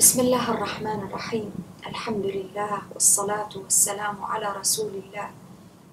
[0.00, 1.52] بسم الله الرحمن الرحيم.
[1.86, 5.28] الحمد لله والصلاة والسلام على رسول الله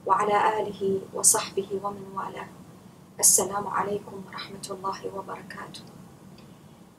[0.06, 2.48] وعلى آله وصحبه ومن والاه.
[3.20, 5.84] السلام عليكم ورحمة الله وبركاته.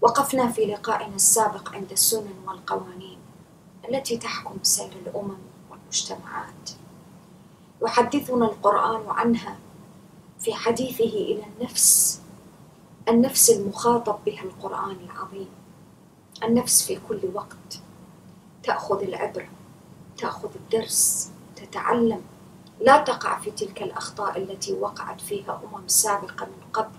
[0.01, 3.19] وقفنا في لقائنا السابق عند السنن والقوانين
[3.89, 5.41] التي تحكم سير الأمم
[5.71, 6.65] والمجتمعات.
[7.83, 9.57] يحدثنا القرآن عنها
[10.41, 12.21] في حديثه إلى النفس
[13.09, 15.49] النفس المخاطب بها القرآن العظيم.
[16.45, 17.81] النفس في كل وقت.
[18.63, 19.49] تأخذ العبرة
[20.19, 22.23] تأخذ الدرس تتعلم.
[22.81, 26.99] لا تقع في تلك الأخطاء التي وقعت فيها أمم سابقة من قبل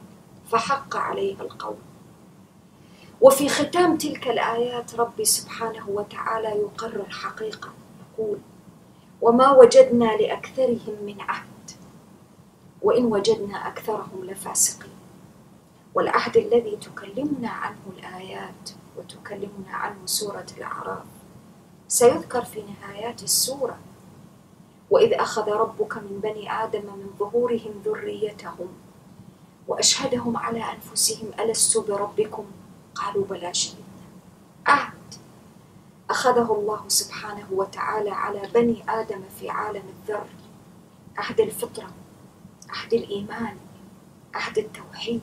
[0.51, 1.75] فحق عليها القول.
[3.21, 7.69] وفي ختام تلك الآيات ربي سبحانه وتعالى يقرر حقيقة
[8.13, 8.37] يقول
[9.21, 11.71] وما وجدنا لأكثرهم من عهد
[12.81, 14.98] وإن وجدنا أكثرهم لفاسقين.
[15.93, 21.05] والعهد الذي تكلمنا عنه الآيات وتكلمنا عنه سورة الأعراف
[21.87, 23.77] سيذكر في نهايات السورة.
[24.89, 28.67] وإذ أخذ ربك من بني آدم من ظهورهم ذريتهم
[29.67, 32.45] وأشهدهم على أنفسهم ألست بربكم؟
[32.95, 33.83] قالوا بلى شهدنا.
[34.65, 35.13] عهد
[36.09, 40.27] أخذه الله سبحانه وتعالى على بني آدم في عالم الذر.
[41.17, 41.87] عهد الفطرة
[42.69, 43.57] عهد الإيمان
[44.33, 45.21] عهد التوحيد.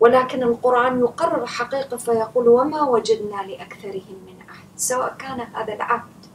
[0.00, 6.26] ولكن القرآن يقرر حقيقة فيقول وما وجدنا لأكثرهم من عهد سواء كان هذا العهد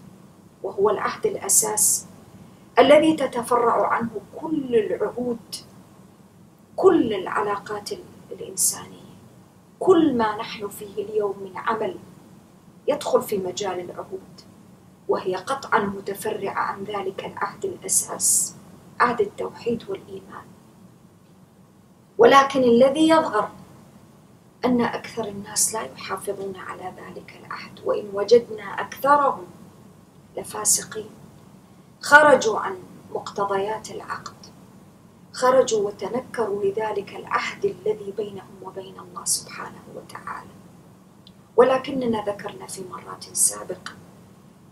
[0.64, 2.06] وهو العهد الأساس
[2.80, 4.10] الذي تتفرع عنه
[4.42, 5.56] كل العهود
[6.76, 7.90] كل العلاقات
[8.32, 9.04] الإنسانية
[9.80, 11.98] كل ما نحن فيه اليوم من عمل
[12.88, 14.42] يدخل في مجال العهود
[15.08, 18.56] وهي قطعا متفرعة عن ذلك العهد الأساس
[19.00, 20.46] عهد التوحيد والإيمان.
[22.24, 23.50] ولكن الذي يظهر
[24.66, 29.46] أن أكثر الناس لا يحافظون على ذلك العهد وإن وجدنا أكثرهم
[30.38, 31.10] لفاسقين.
[32.02, 32.78] خرجوا عن
[33.14, 34.36] مقتضيات العقد.
[35.34, 40.50] خرجوا وتنكروا لذلك العهد الذي بينهم وبين الله سبحانه وتعالى.
[41.56, 43.94] ولكننا ذكرنا في مرات سابقة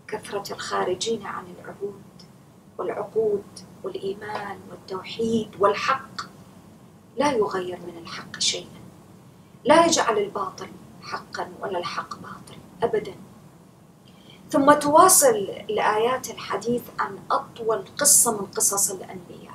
[0.08, 2.02] كثرة الخارجين عن العهود
[2.78, 3.44] والعقود
[3.84, 6.31] والإيمان والتوحيد والحق.
[7.16, 8.82] لا يغير من الحق شيئا.
[9.64, 10.68] لا يجعل الباطل
[11.02, 13.14] حقا ولا الحق باطل ابدا.
[14.50, 15.34] ثم تواصل
[15.70, 19.54] الآيات الحديث عن أطول قصة من قصص الأنبياء.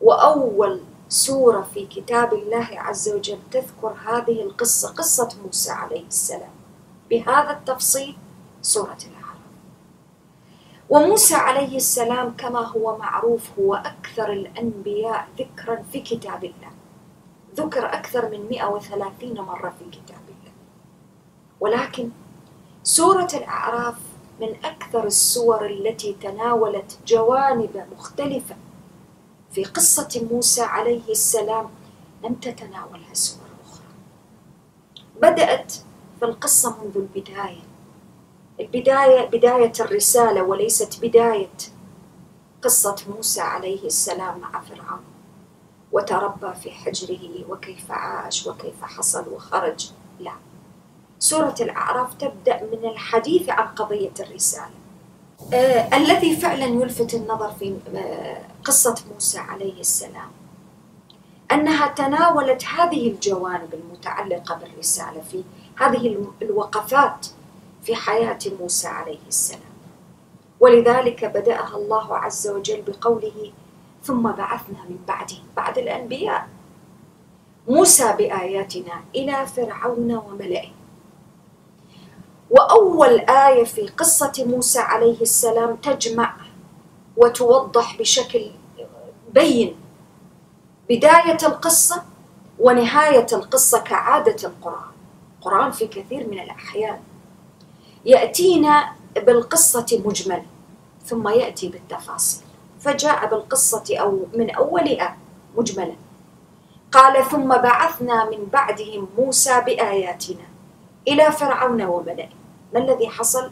[0.00, 6.50] وأول سورة في كتاب الله عز وجل تذكر هذه القصة قصة موسى عليه السلام.
[7.10, 8.16] بهذا التفصيل
[8.62, 9.17] سورة الاعراف
[10.90, 16.70] وموسى عليه السلام كما هو معروف هو أكثر الأنبياء ذكرا في كتاب الله.
[17.56, 20.52] ذكر أكثر من 130 مرة في كتاب الله.
[21.60, 22.10] ولكن
[22.82, 23.94] سورة الأعراف
[24.40, 28.56] من أكثر السور التي تناولت جوانب مختلفة
[29.52, 31.70] في قصة موسى عليه السلام
[32.24, 33.84] لم تتناولها سور أخرى.
[35.22, 35.72] بدأت
[36.18, 37.67] في القصة منذ البداية.
[38.60, 41.56] البداية بداية الرسالة وليست بداية
[42.62, 45.00] قصة موسى عليه السلام مع فرعون.
[45.92, 49.90] وتربى في حجره وكيف عاش وكيف حصل وخرج.
[50.20, 50.32] لا.
[51.18, 54.70] سورة الأعراف تبدأ من الحديث عن قضية الرسالة.
[55.54, 60.30] آه الذي فعلا يلفت النظر في آه قصة موسى عليه السلام.
[61.52, 65.44] أنها تناولت هذه الجوانب المتعلقة بالرسالة في
[65.76, 67.26] هذه الوقفات.
[67.88, 69.72] في حياة موسى عليه السلام.
[70.60, 73.52] ولذلك بدأها الله عز وجل بقوله
[74.02, 75.36] ثم بعثنا من بعده.
[75.56, 76.48] بعد الأنبياء.
[77.68, 80.68] موسى بآياتنا إلى فرعون وملئه.
[82.50, 86.36] وأول آية في قصة موسى عليه السلام تجمع
[87.16, 88.50] وتوضح بشكل
[89.32, 89.76] بين
[90.88, 92.02] بداية القصة
[92.58, 94.92] ونهاية القصة كعادة القرآن.
[95.38, 97.00] القرآن في كثير من الأحيان.
[98.04, 100.42] يأتينا بالقصة مجمل
[101.04, 102.44] ثم يأتي بالتفاصيل.
[102.80, 105.16] فجاء بالقصة أو من أولها
[105.56, 105.96] مجملا.
[106.92, 110.46] قال ثم بعثنا من بعدهم موسى بآياتنا
[111.08, 112.28] إلى فرعون وملئه.
[112.74, 113.50] ما الذي حصل؟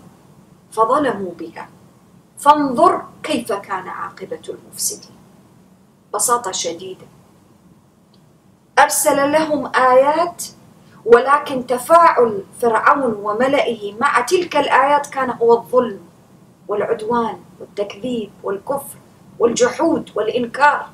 [0.73, 1.69] فظلموا بها.
[2.39, 5.17] فانظر كيف كان عاقبة المفسدين.
[6.15, 7.07] بساطة شديدة.
[8.79, 10.45] أرسل لهم آيات
[11.07, 16.01] ولكن تفاعل فرعون وملئه مع تلك الآيات كان هو الظلم
[16.69, 18.97] والعدوان والتكذيب والكفر
[19.39, 20.87] والجحود والإنكار.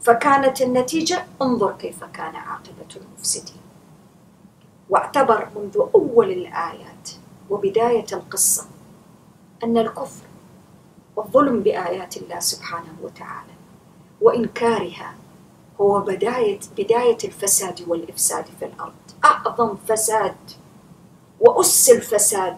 [0.00, 3.60] فكانت النتيجة انظر كيف كان عاقبة المفسدين.
[4.90, 7.10] واعتبر منذ أول الآيات
[7.50, 8.66] وبداية القصة
[9.64, 10.24] أن الكفر
[11.16, 13.52] والظلم بآيات الله سبحانه وتعالى
[14.20, 15.14] وإنكارها
[15.80, 18.92] هو بداية بداية الفساد والإفساد في الأرض.
[19.26, 20.36] أعظم فساد
[21.40, 22.56] وأس الفساد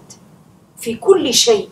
[0.76, 1.70] في كل شيء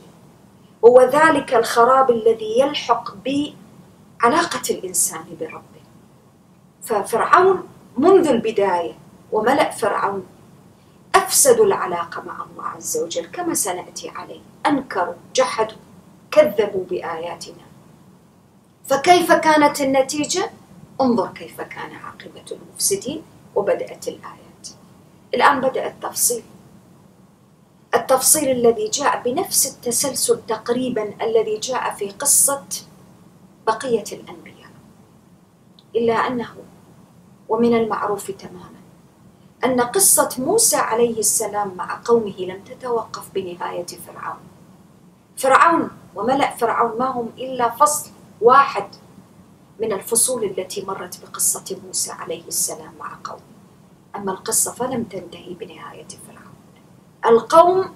[0.85, 5.63] هو ذلك الخراب الذي يلحق بعلاقة الإنسان بربه.
[6.83, 8.93] ففرعون منذ البداية
[9.33, 10.27] وملأ فرعون
[11.15, 14.41] أفسدوا العلاقة مع الله عز وجل كما سنأتي عليه.
[14.67, 15.77] أنكروا جحدوا
[16.31, 17.67] كذبوا بآياتنا.
[18.87, 20.51] فكيف كانت النتيجة؟
[21.01, 23.23] انظر كيف كان عاقبة المفسدين
[23.55, 24.46] وبدأت الآيات
[25.37, 26.43] الآن بدأ التفصيل.
[27.95, 32.65] التفصيل الذي جاء بنفس التسلسل تقريبا الذي جاء في قصة
[33.67, 34.71] بقية الأنبياء.
[35.97, 36.57] إلا أنه
[37.49, 38.81] ومن المعروف تماما
[39.65, 44.41] أن قصة موسى عليه السلام مع قومه لم تتوقف بنهاية فرعون.
[45.37, 48.11] فرعون وملأ فرعون ما هم إلا فصل
[48.41, 48.89] واحد
[49.81, 53.56] من الفصول التي مرت بقصة موسى عليه السلام مع قومه.
[54.17, 56.57] أما القصة فلم تنتهي بنهاية فرعون.
[57.27, 57.95] القوم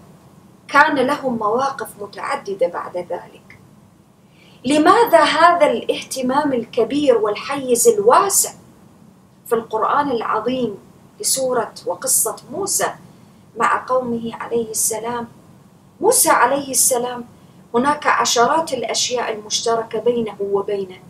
[0.68, 3.58] كان لهم مواقف متعددة بعد ذلك.
[4.64, 8.52] لماذا هذا الاهتمام الكبير والحيز الواسع
[9.46, 10.78] في القرآن العظيم
[11.20, 12.94] لسورة وقصة موسى
[13.56, 15.28] مع قومه عليه السلام؟
[16.00, 17.24] موسى عليه السلام
[17.74, 21.00] هناك عشرات الأشياء المشتركة بينه وبين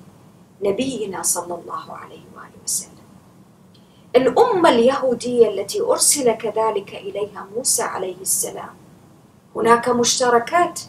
[0.62, 2.99] نبينا صلى الله عليه وآله وسلم.
[4.16, 8.74] الأمة اليهودية التي أرسل كذلك إليها موسى عليه السلام.
[9.56, 10.80] هناك مشتركات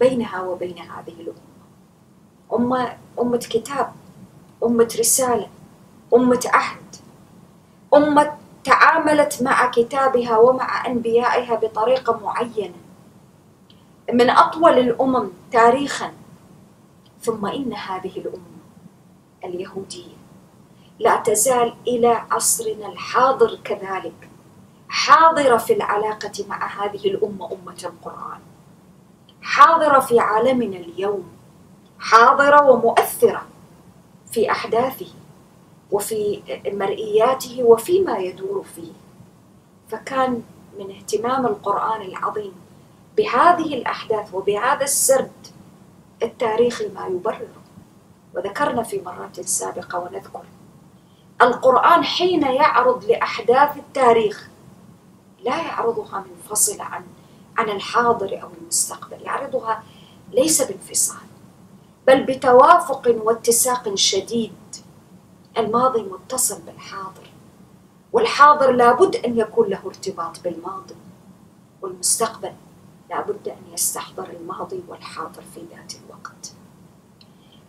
[0.00, 1.52] بينها وبين هذه الأمة.
[2.52, 3.92] أمة أمة كتاب،
[4.64, 5.48] أمة رسالة،
[6.14, 6.96] أمة عهد،
[7.94, 12.74] أمة تعاملت مع كتابها ومع أنبيائها بطريقة معينة.
[14.12, 16.12] من أطول الأمم تاريخا.
[17.22, 18.62] ثم إن هذه الأمة
[19.44, 20.11] اليهودية.
[21.02, 24.30] لا تزال إلى عصرنا الحاضر كذلك
[24.88, 28.40] حاضرة في العلاقة مع هذه الأمة أمة القرآن
[29.42, 31.24] حاضرة في عالمنا اليوم
[31.98, 33.46] حاضرة ومؤثرة
[34.30, 35.06] في أحداثه
[35.90, 38.92] وفي مرئياته وفيما يدور فيه.
[39.88, 40.42] فكان
[40.78, 42.52] من اهتمام القرآن العظيم
[43.16, 45.46] بهذه الأحداث وبهذا السرد
[46.22, 47.62] التاريخي ما يبرره
[48.34, 50.42] وذكرنا في مرات سابقة ونذكر
[51.42, 54.48] القرآن حين يعرض لأحداث التاريخ
[55.44, 57.04] لا يعرضها منفصلة عن
[57.56, 59.82] عن الحاضر أو المستقبل يعرضها
[60.32, 61.26] ليس بانفصال
[62.06, 64.52] بل بتوافق واتساق شديد.
[65.58, 67.30] الماضي متصل بالحاضر
[68.12, 70.94] والحاضر لابد أن يكون له ارتباط بالماضي
[71.82, 72.52] والمستقبل
[73.10, 76.52] لابد أن يستحضر الماضي والحاضر في ذات الوقت.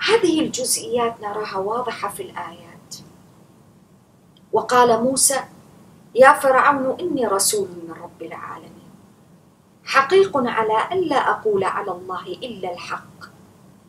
[0.08, 2.73] هذه الجزئيات نراها واضحة في الآيات.
[4.54, 5.40] وقال موسى
[6.16, 8.90] يا فرعون إني رسول من رب العالمين.
[9.86, 13.20] حقيق على ألا أقول على الله إلا الحق.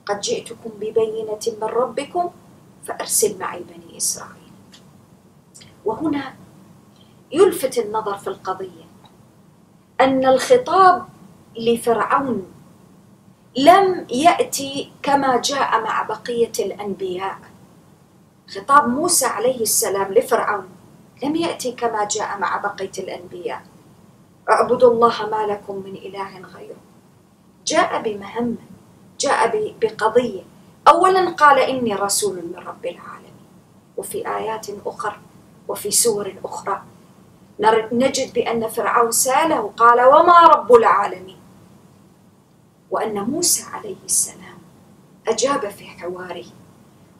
[0.06, 2.30] قد جئتكم ببينة من ربكم
[2.84, 4.52] فأرسل معي بني إسرائيل.
[5.84, 6.34] وهنا
[7.32, 8.84] يلفت النظر في القضية
[10.00, 11.06] أن الخطاب
[11.58, 12.46] لفرعون
[13.56, 17.38] لم يأتي كما جاء مع بقية الأنبياء.
[18.54, 20.68] خطاب موسى عليه السلام لفرعون
[21.22, 23.62] لم يأتي كما جاء مع بقية الأنبياء.
[24.50, 26.76] اعبدوا الله ما لكم من إله غيره.
[27.66, 28.56] جاء بمهمة
[29.20, 30.42] جاء بقضية.
[30.88, 33.46] اولا قال إني رسول من رب العالمين.
[33.96, 35.16] وفي آيات أخرى
[35.68, 36.82] وفي سور أخرى
[37.92, 41.38] نجد بأن فرعون سأله قال وما رب العالمين؟
[42.90, 44.58] وأن موسى عليه السلام
[45.28, 46.44] أجاب في حواره.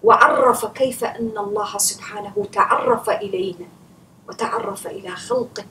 [0.04, 3.66] وعرف كيف أن الله سبحانه تعرف إلينا
[4.28, 5.64] وتعرف إلى خلقه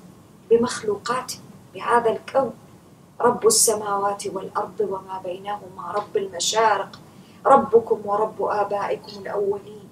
[0.49, 1.39] بمخلوقاته
[1.73, 2.53] بهذا الكون.
[3.21, 6.99] رب السماوات والأرض وما بينهما رب المشارق
[7.45, 9.89] ربكم ورب آبائكم الأولين.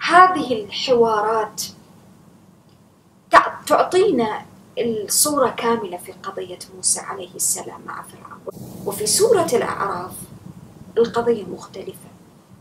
[0.00, 1.62] هذه الحوارات
[3.66, 4.42] تعطينا
[4.78, 8.40] الصورة كاملة في قضية موسى عليه السلام مع فرعون.
[8.86, 10.12] وفي سورة الأعراف
[10.98, 12.13] القضية مختلفة.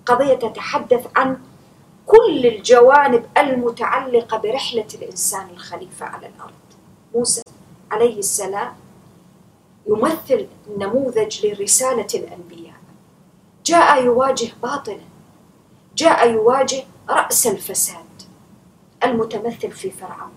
[0.05, 1.38] قضية تتحدث عن
[2.05, 6.53] كل الجوانب المتعلقة برحلة الإنسان الخليفة على الأرض.
[7.15, 7.41] موسى
[7.91, 8.74] عليه السلام
[9.88, 12.75] يمثل نموذج لرسالة الأنبياء.
[13.65, 15.00] جاء يواجه باطلا.
[15.95, 18.05] جاء يواجه رأس الفساد
[19.03, 20.31] المتمثل في فرعون.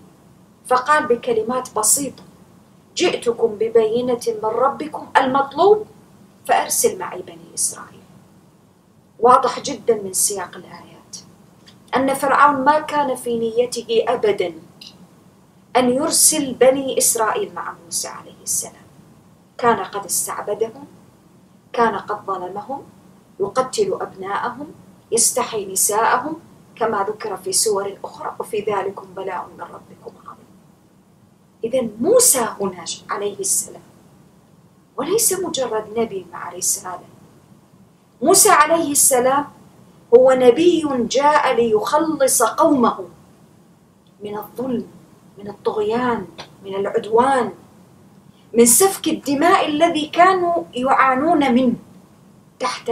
[0.67, 2.23] فقال بكلمات بسيطة
[2.95, 5.85] جئتكم ببينة من ربكم المطلوب
[6.45, 7.96] فأرسل معي بني إسرائيل.
[9.19, 11.17] واضح جدا من سياق الآيات
[11.95, 14.53] أن فرعون ما كان في نيته أبدا
[15.75, 18.87] أن يرسل بني إسرائيل مع موسى عليه السلام.
[19.57, 20.85] كان قد استعبدهم
[21.73, 22.83] كان قد ظلمهم
[23.39, 24.67] يقتل أبناءهم
[25.11, 26.39] يستحي نساءهم
[26.75, 30.47] كما ذكر في سور أخرى وفي ذلك بلاء من ربكم عظيم.
[31.63, 33.81] إذا موسى هنا عليه السلام
[34.97, 37.16] وليس مجرد نبي مع رسالة
[38.21, 39.45] موسى عليه السلام
[40.15, 43.05] هو نبي جاء ليخلص قومه
[44.23, 44.87] من الظلم
[45.37, 46.27] من الطغيان
[46.65, 47.51] من العدوان
[48.53, 51.75] من سفك الدماء الذي كانوا يعانون منه
[52.59, 52.91] تحت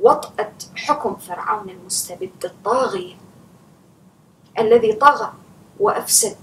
[0.00, 3.14] وطأة حكم فرعون المستبد الطاغية
[4.58, 5.32] الذي طغى
[5.80, 6.36] وأفسد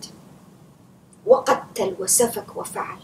[1.26, 2.98] وقتل وسفك وفعل.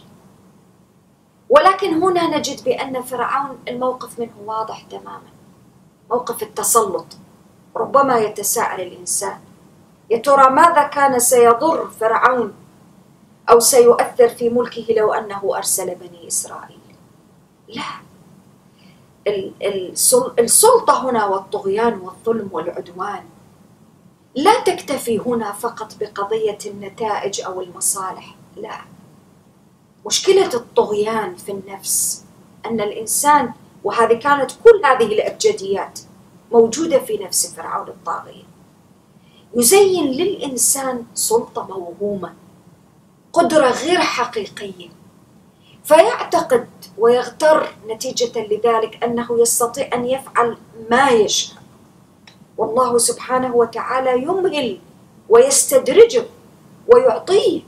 [1.50, 5.30] ولكن هنا نجد بأن فرعون الموقف منه واضح تماما.
[6.12, 7.06] موقف التسلط
[7.76, 9.40] ربما يتساءل الإنسان
[10.10, 12.54] يا ترى ماذا كان سيضر فرعون؟
[13.50, 16.80] أو سيؤثر في ملكه لو أنه أرسل بني إسرائيل؟
[17.68, 17.84] لا.
[20.40, 23.24] السلطة هنا والطغيان والظلم والعدوان
[24.36, 28.78] لا تكتفي هنا فقط بقضية النتائج أو المصالح لا.
[30.06, 32.24] مشكلة الطغيان في النفس
[32.66, 36.00] أن الإنسان وهذه كانت كل هذه الأبجديات
[36.52, 38.44] موجودة في نفس فرعون الطاغية.
[39.56, 42.34] يزين للإنسان سلطة موهومة
[43.34, 44.90] قدرة غير حقيقية.
[45.84, 50.58] فيعتقد ويغتر نتيجة لذلك أنه يستطيع أن يفعل
[50.90, 51.58] ما يشاء.
[52.58, 54.80] والله سبحانه وتعالى يمهل
[55.30, 56.26] ويستدرجه
[56.88, 57.62] ويعطيه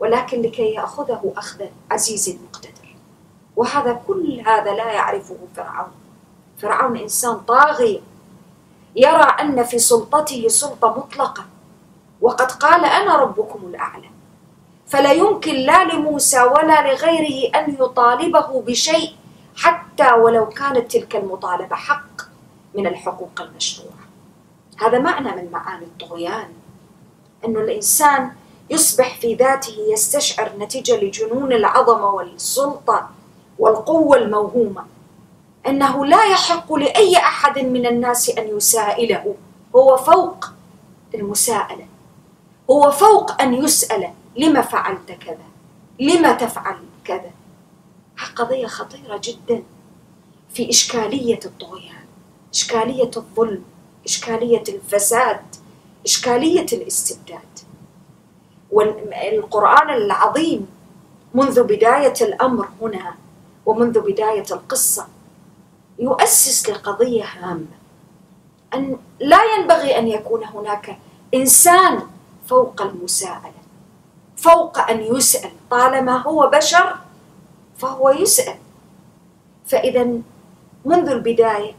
[0.00, 2.96] ولكن لكي يأخذه أخذ عزيز مقتدر.
[3.56, 5.92] وهذا كل هذا لا يعرفه فرعون.
[6.58, 8.02] فرعون إنسان طاغي
[8.96, 11.44] يرى أن في سلطته سلطة مطلقة.
[12.20, 14.10] وقد قال أنا ربكم الأعلى.
[14.86, 19.16] فلا يمكن لا لموسى ولا لغيره أن يطالبه بشيء
[19.56, 22.22] حتى ولو كانت تلك المطالبة حق
[22.74, 24.04] من الحقوق المشروعة.
[24.80, 26.48] هذا معنى من معاني الطغيان
[27.44, 28.32] أن الإنسان
[28.70, 33.10] يصبح في ذاته يستشعر نتيجة لجنون العظمة والسلطة
[33.58, 34.84] والقوة الموهومة.
[35.66, 39.34] أنه لا يحق لأي أحد من الناس أن يسائله.
[39.76, 40.46] هو فوق
[41.14, 41.86] المساءلة.
[42.70, 45.46] هو فوق أن يسأل لما فعلت كذا؟
[46.00, 47.30] لما تفعل كذا؟
[48.36, 49.62] قضية خطيرة جدا.
[50.54, 52.04] في إشكالية الطغيان
[52.54, 53.62] إشكالية الظلم
[54.06, 55.40] إشكالية الفساد
[56.06, 57.49] إشكالية الاستبداد.
[58.72, 60.66] والقرآن العظيم
[61.34, 63.14] منذ بداية الأمر هنا
[63.66, 65.06] ومنذ بداية القصة
[65.98, 67.76] يؤسس لقضية هامة
[68.74, 70.98] أن لا ينبغي أن يكون هناك
[71.34, 72.00] إنسان
[72.46, 73.60] فوق المساءلة
[74.36, 75.50] فوق أن يسأل.
[75.70, 76.96] طالما هو بشر
[77.78, 78.56] فهو يسأل.
[79.66, 80.04] فإذا
[80.84, 81.72] منذ البداية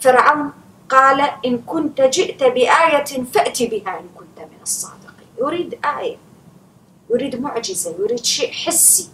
[0.00, 0.52] فرعون
[0.88, 5.09] قال إن كنت جئت بآية فأت بها إن كنت من الصادقين.
[5.40, 6.16] يريد آية
[7.10, 9.08] يريد معجزة يريد شيء حسي.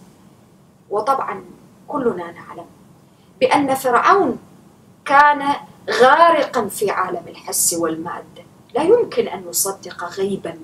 [0.89, 1.45] وطبعا
[1.87, 2.65] كلنا نعلم
[3.39, 4.39] بأن فرعون
[5.05, 5.55] كان
[5.89, 8.43] غارقا في عالم الحس والمادة
[8.75, 10.59] لا يمكن أن يصدق غيبا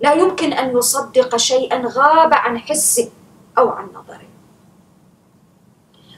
[0.00, 3.10] لا يمكن أن يصدق شيئا غاب عن حسه
[3.58, 4.28] أو عن نظره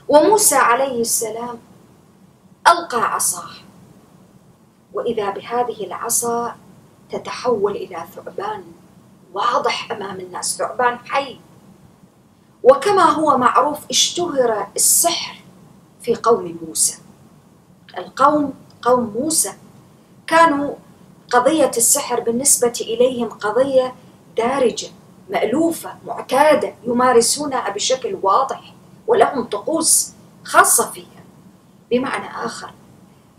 [0.08, 1.58] وموسى عليه السلام
[2.68, 3.50] ألقى عصاه.
[4.92, 6.56] وإذا بهذه العصا
[7.12, 8.64] تتحول إلى ثعبان
[9.34, 11.38] واضح أمام الناس ثعبان حي.
[12.62, 15.36] وكما هو معروف اشتهر السحر
[16.02, 16.98] في قوم موسى.
[17.98, 19.52] القوم قوم موسى
[20.26, 20.74] كانوا
[21.30, 23.94] قضية السحر بالنسبة إليهم قضية
[24.36, 24.88] دارجة
[25.30, 28.74] مألوفة معتادة يمارسونها بشكل واضح
[29.06, 30.12] ولهم طقوس
[30.44, 31.06] خاصة فيها.
[31.90, 32.72] بمعنى آخر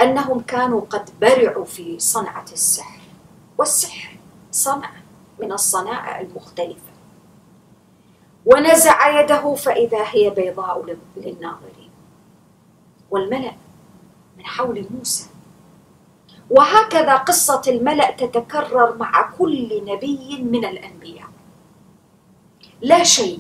[0.02, 3.03] أنهم كانوا قد برعوا في صنعة السحر.
[3.58, 4.18] والسحر
[4.52, 5.04] صنعة
[5.40, 6.94] من الصنائع المختلفة.
[8.46, 11.90] ونزع يده فإذا هي بيضاء للناظرين.
[13.12, 13.54] والملأ
[14.38, 15.26] من حول موسى.
[16.50, 21.30] وهكذا قصة الملأ تتكرر مع كل نبي من الأنبياء.
[22.82, 23.40] لا شيء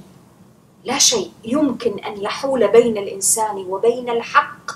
[0.84, 4.72] لا شيء يمكن أن يحول بين الإنسان وبين الحق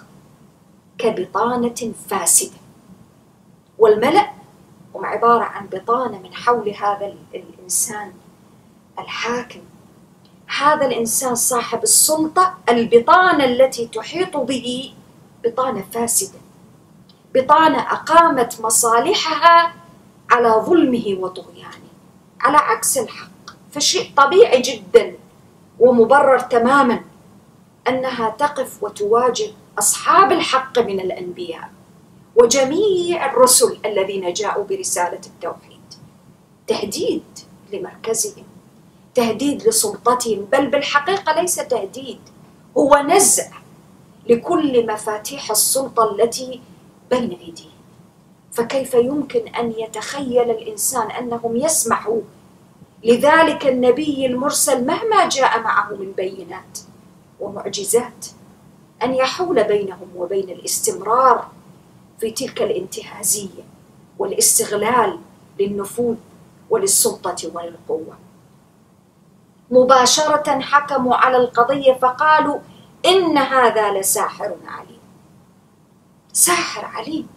[0.97, 2.57] كبطانة فاسدة.
[3.79, 4.36] والملأ
[4.97, 8.11] هم عبارة عن بطانة من حول هذا الإنسان
[8.99, 9.59] الحاكم.
[10.59, 14.93] هذا الإنسان صاحب السلطة البطانة التي تحيط به
[15.43, 16.39] بطانة فاسدة.
[17.35, 19.73] بطانة أقامت مصالحها
[20.31, 21.87] على ظلمه وطغيانه
[22.41, 23.27] على عكس الحق.
[23.71, 25.15] فشيء طبيعي جدا
[25.79, 27.01] ومبرر تماما
[27.87, 31.76] أنها تقف وتواجه أصحاب الحق من الأنبياء.
[32.37, 35.77] وجميع الرسل الذين جاءوا برسالة التوحيد.
[36.67, 37.23] تهديد
[37.73, 38.43] لمركزهم
[39.15, 42.19] تهديد لسلطتهم بل بالحقيقة ليس تهديد
[42.77, 43.47] هو نزع
[44.29, 46.61] لكل مفاتيح السلطة التي
[47.09, 47.77] بين أيديهم.
[48.51, 52.21] فكيف يمكن أن يتخيل الإنسان أنهم يسمحوا
[53.03, 56.79] لذلك النبي المرسل مهما جاء معه من بينات
[57.39, 58.25] ومعجزات
[59.03, 61.47] أن يحول بينهم وبين الاستمرار
[62.19, 63.63] في تلك الانتهازية
[64.19, 65.19] والاستغلال
[65.59, 66.15] للنفوذ
[66.69, 68.17] وللسلطة وللقوه
[69.71, 72.59] مباشرة حكموا على القضية فقالوا
[73.05, 74.99] إن هذا لساحر عليم.
[76.33, 77.27] ساحر عليم.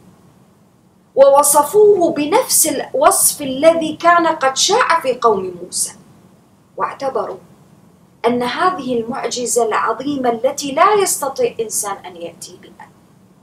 [1.14, 5.92] ووصفوه بنفس الوصف الذي كان قد شاع في قوم موسى.
[6.76, 7.38] واعتبروا
[8.26, 12.89] أن هذه المعجزة العظيمة التي لا يستطيع إنسان أن يأتي بها.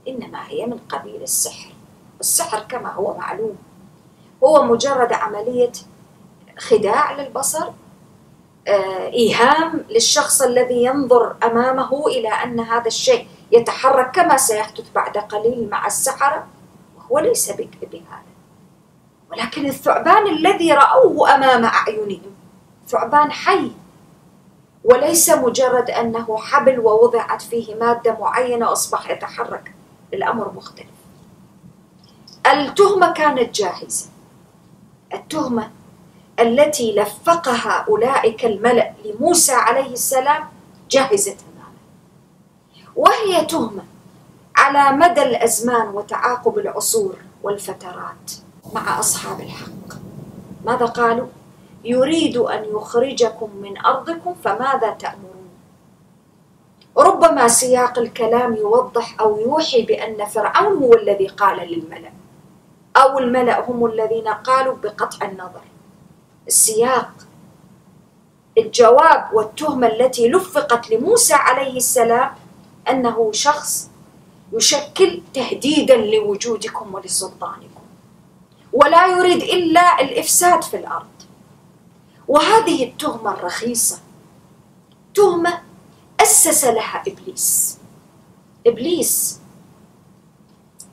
[0.08, 1.72] إنما هي من قبيل السحر.
[2.20, 3.56] السحر كما هو معلوم.
[4.44, 5.72] هو مجرد عملية
[6.58, 7.70] خداع للبصر
[8.68, 15.68] آه، إيهام للشخص الذي ينظر أمامه إلى أن هذا الشيء يتحرك كما سيحدث بعد قليل
[15.70, 16.46] مع السحرة
[16.98, 18.28] وهو ليس بهذا.
[19.30, 22.32] ولكن الثعبان الذي رأوه أمام أعينهم
[22.86, 23.70] ثعبان حي
[24.84, 29.74] وليس مجرد أنه حبل ووضعت فيه مادة معينة واصبح يتحرك.
[30.14, 30.86] الأمر مختلف.
[32.46, 34.06] التهمة كانت جاهزة.
[35.14, 35.70] التهمة
[36.40, 40.48] التي لفقها أولئك الملأ لموسى عليه السلام
[40.90, 41.72] جاهزة تماما.
[42.96, 43.82] وهي تهمة
[44.56, 48.32] على مدى الأزمان وتعاقب العصور والفترات
[48.72, 49.98] مع أصحاب الحق.
[50.64, 51.26] ماذا قالوا؟
[51.84, 55.37] يريد أن يخرجكم من أرضكم فماذا تأمرون؟
[56.98, 62.12] ربما سياق الكلام يوضح أو يوحي بأن فرعون هو الذي قال للملأ
[62.96, 65.60] أو الملأ هم الذين قالوا بقطع النظر.
[66.46, 67.10] السياق
[68.58, 72.30] الجواب والتهمة التي لفقت لموسى عليه السلام
[72.90, 73.90] أنه شخص
[74.52, 77.82] يشكل تهديدا لوجودكم ولسلطانكم
[78.72, 81.06] ولا يريد إلا الإفساد في الأرض.
[82.28, 83.98] وهذه التهمة الرخيصة
[85.14, 85.67] تهمة
[86.20, 87.78] أسس لها إبليس.
[88.66, 89.40] إبليس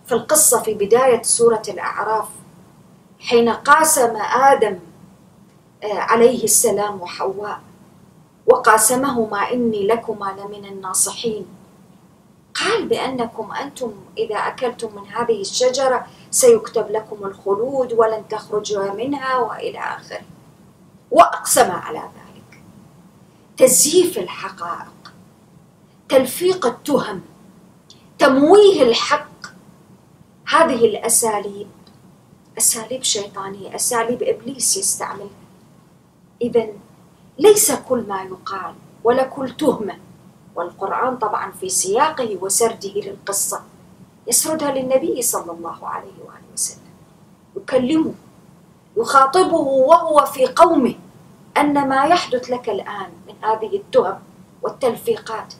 [0.05, 2.27] في القصة في بداية سورة الأعراف
[3.19, 4.79] حين قاسم آدم
[5.83, 7.59] آه، عليه السلام وحواء
[8.47, 11.45] وقاسمهما إني لكما لمن الناصحين.
[12.53, 19.79] قال بأنكم أنتم إذا أكلتم من هذه الشجرة سيكتب لكم الخلود ولن تخرجوا منها وإلى
[19.79, 20.21] آخره.
[21.11, 22.61] وأقسم على ذلك.
[23.57, 25.13] تزييف الحقائق.
[26.09, 27.21] تلفيق التهم
[28.19, 29.27] تمويه الحق.
[30.47, 31.67] هذه الأساليب
[32.57, 35.27] أساليب شيطانية أساليب إبليس يستعملها
[36.41, 36.67] إذا
[37.39, 39.97] ليس كل ما يقال ولا كل تهمة
[40.55, 43.61] والقرآن طبعا في سياقه وسرده للقصة
[44.27, 46.79] يسردها للنبي صلى الله عليه وآله وسلم.
[47.57, 48.13] يكلمه
[48.97, 50.95] يخاطبه وهو في قومه
[51.57, 54.19] أن ما يحدث لك الآن من هذه التهم
[54.61, 55.53] والتلفيقات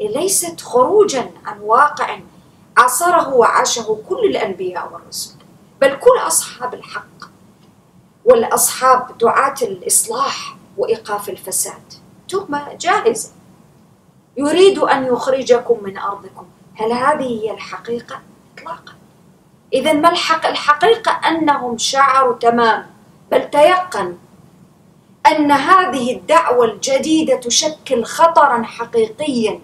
[0.00, 2.18] ليست خروجا عن واقع
[2.76, 5.34] عاصره وعاشه كل الأنبياء والرسل
[5.80, 7.04] بل كل أصحاب الحق
[8.24, 11.92] والأصحاب دعاة الإصلاح وإيقاف الفساد
[12.28, 13.30] تهمة جاهزة
[14.36, 18.20] يريد أن يخرجكم من أرضكم هل هذه هي الحقيقة؟
[18.58, 18.92] إطلاقا
[19.72, 22.86] إذا ما الحق؟ الحقيقة أنهم شعروا تمام
[23.30, 24.16] بل تيقن
[25.26, 29.60] أن هذه الدعوة الجديدة تشكل خطرا حقيقيا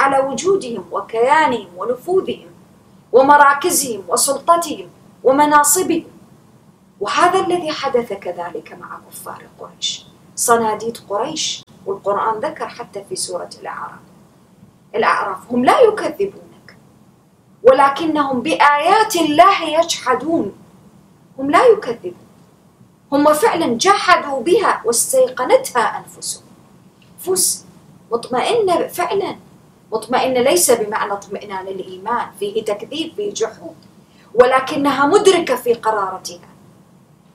[0.00, 2.50] على وجودهم وكيانهم ونفوذهم
[3.12, 4.88] ومراكزهم وسلطتهم
[5.24, 6.04] ومناصبهم.
[7.00, 10.06] وهذا الذي حدث كذلك مع كفار قريش.
[10.36, 14.00] صناديد قريش والقرآن ذكر حتى في سورة الأعراف.
[14.94, 16.76] الأعراف هم لا يكذبونك
[17.62, 20.52] ولكنهم بآيات الله يجحدون.
[21.38, 22.26] هم لا يكذبون.
[23.12, 26.44] هم فعلا جحدوا بها واستيقنتها أنفسهم.
[27.18, 27.64] نفوس
[28.12, 29.36] مطمئنة فعلا.
[29.92, 33.76] مطمئنة ليس بمعنى اطمئنان الإيمان فيه تكذيب فيه جحود
[34.34, 36.48] ولكنها مدركة في قرارتها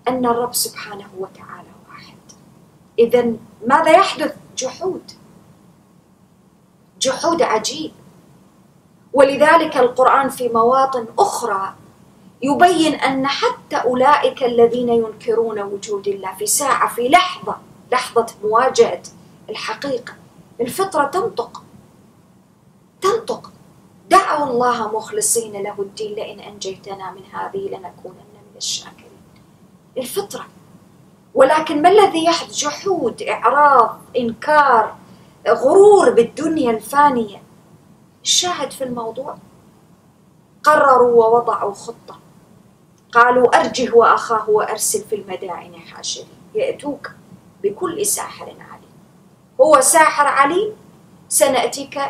[0.08, 2.18] أن الرب سبحانه وتعالى واحد.
[3.00, 3.34] إذا
[3.68, 5.12] ماذا يحدث؟ جحود.
[7.00, 7.92] جحود عجيب.
[9.14, 11.74] ولذلك القرآن في مواطن أخرى
[12.42, 17.58] يبين أن حتى أولئك الذين ينكرون وجود الله في ساعة في لحظة
[17.92, 19.02] لحظة مواجهة
[19.50, 20.14] الحقيقة
[20.62, 21.65] الفطرة تنطق.
[23.06, 23.52] تنطق.
[24.10, 29.24] دعوا الله مخلصين له الدين لئن أنجيتنا من هذه لنكونن من الشاكرين.
[29.98, 30.46] الفطرة.
[31.34, 34.96] ولكن ما الذي يحدث جحود إعراض إنكار
[35.48, 37.42] غرور بالدنيا الفانية؟
[38.24, 39.38] الشاهد في الموضوع.
[40.64, 42.20] قرروا ووضعوا خطة.
[43.12, 46.28] قالوا أرجه وأخاه وأرسل في المدائن حاشرين.
[46.56, 47.12] يأتوك
[47.64, 48.96] بكل ساحر عليم.
[49.62, 50.74] هو ساحر عليم؟
[51.30, 52.02] سنأتيك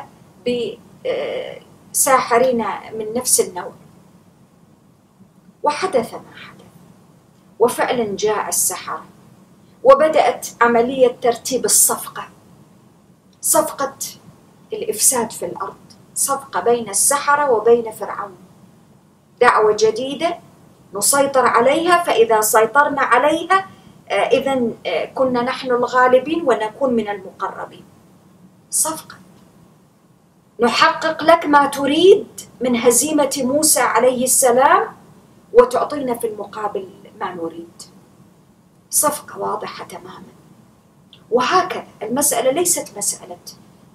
[1.06, 3.72] بساحرين من نفس النوع.
[5.64, 6.66] وحدث ما حدث.
[7.60, 9.06] وفعلا جاء السحرة
[9.84, 12.30] وبدأت عملية ترتيب الصفقة.
[13.42, 13.96] صفقة
[14.74, 15.76] الإفساد في الأرض
[16.16, 18.36] صفقة بين السحرة وبين فرعون.
[19.42, 20.40] دعوة جديدة
[20.94, 23.68] نسيطر عليها فإذا سيطرنا عليها
[24.10, 27.84] آه، إذا آه، كنا نحن الغالبين ونكون من المقربين.
[28.70, 29.16] صفقة
[30.60, 32.28] نحقق لك ما تريد
[32.62, 34.88] من هزيمة موسى عليه السلام
[35.54, 36.90] وتعطينا في المقابل
[37.20, 37.84] ما نريد.
[38.90, 40.36] صفقة واضحة تماما.
[41.32, 43.38] وهكذا المسألة ليست مسألة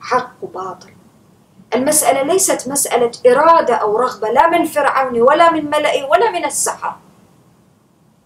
[0.01, 0.90] حق وباطل.
[1.75, 6.96] المسألة ليست مسألة إرادة أو رغبة لا من فرعون ولا من ملئ ولا من السحر.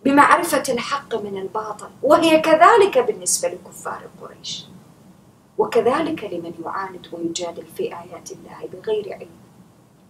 [0.05, 4.64] بمعرفة الحق من الباطل وهي كذلك بالنسبة لكفار قريش.
[5.58, 9.30] وكذلك لمن يعاند ويجادل في آيات الله بغير علم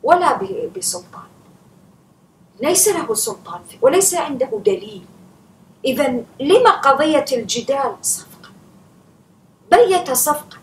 [0.02, 0.38] ولا
[0.76, 1.28] بسلطان.
[2.60, 5.04] ليس له سلطان فيه وليس عنده دليل.
[5.84, 8.50] إذا لما قضية الجدال صفقة
[9.70, 10.58] بيت صفقة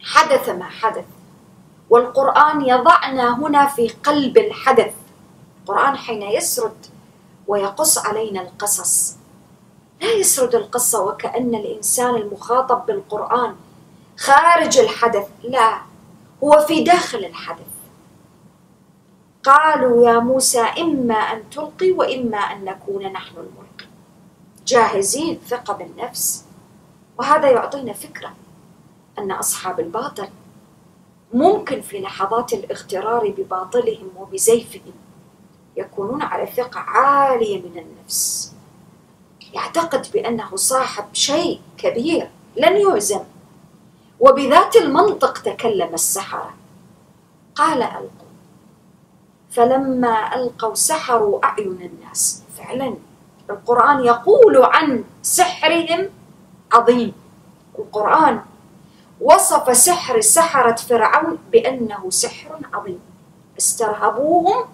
[0.00, 1.04] حدث ما حدث.
[1.90, 4.94] والقرآن يضعنا هنا في قلب الحدث.
[5.62, 6.86] القرآن حين يسرد
[7.46, 9.16] ويقص علينا القصص.
[10.00, 13.56] لا يسرد القصة وكأن الإنسان المخاطب بالقرآن
[14.16, 15.80] خارج الحدث لا
[16.44, 17.66] هو في داخل الحدث.
[19.44, 23.86] قالوا يا موسى إما أن تلقي وإما أن نكون نحن الملقي.
[24.66, 26.44] جاهزين ثقة بالنفس.
[27.18, 28.34] وهذا يعطينا فكرة
[29.18, 30.28] أن أصحاب الباطل
[31.32, 34.92] ممكن في لحظات الاغترار بباطلهم وبزيفهم
[35.76, 38.52] يكونون على ثقة عالية من النفس.
[39.56, 43.24] يعتقد بأنه صاحب شيء كبير لن يهزم
[44.20, 46.54] وبذات المنطق تكلم السحرة.
[47.54, 48.32] قال ألقوا.
[49.50, 52.42] فلما ألقوا سحروا أعين الناس.
[52.58, 52.96] فعلا
[53.50, 56.10] القرآن يقول عن سحرهم
[56.72, 57.12] عظيم.
[57.78, 58.40] القرآن
[59.20, 63.00] وصف سحر سحرة فرعون بأنه سحر عظيم.
[63.58, 64.64] استرهبوهم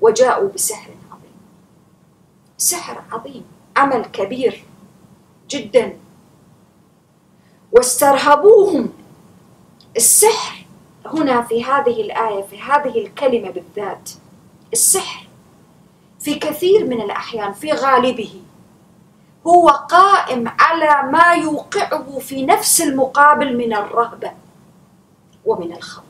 [0.00, 1.36] وجاءوا بسحر عظيم.
[2.58, 3.44] سحر عظيم.
[3.76, 4.64] عمل كبير
[5.48, 5.98] جدا.
[7.72, 8.92] واسترهبوهم.
[9.96, 10.66] السحر
[11.06, 14.10] هنا في هذه الآية في هذه الكلمة بالذات.
[14.72, 15.26] السحر
[16.20, 18.40] في كثير من الأحيان في غالبه
[19.46, 24.32] هو قائم على ما يوقعه في نفس المقابل من الرهبة
[25.46, 26.04] ومن الخوف.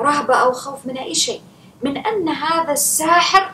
[0.00, 1.40] رهبة أو خوف من أي شيء.
[1.82, 3.50] من أن هذا الساحر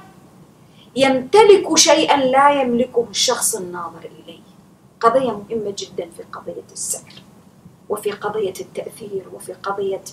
[0.97, 4.41] يمتلك شيئا لا يملكه الشخص الناظر إليه.
[5.01, 7.23] قضية مهمة جدا في قضية السحر
[7.89, 10.05] وفي قضية التأثير وفي قضية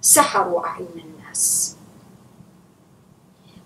[0.00, 1.76] سحر أعين الناس.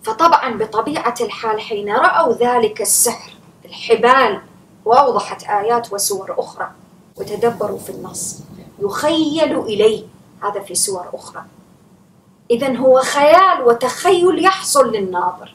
[0.02, 3.32] فطبعا بطبيعة الحال حين رأوا ذلك السحر
[3.64, 4.42] الحبال
[4.84, 6.70] وأوضحت آيات وسور أخرى
[7.16, 8.40] وتدبروا في النص
[8.78, 10.04] يخيل إليه.
[10.42, 11.44] هذا في سور أخرى.
[12.50, 15.54] إذا هو خيال وتخيل يحصل للناظر.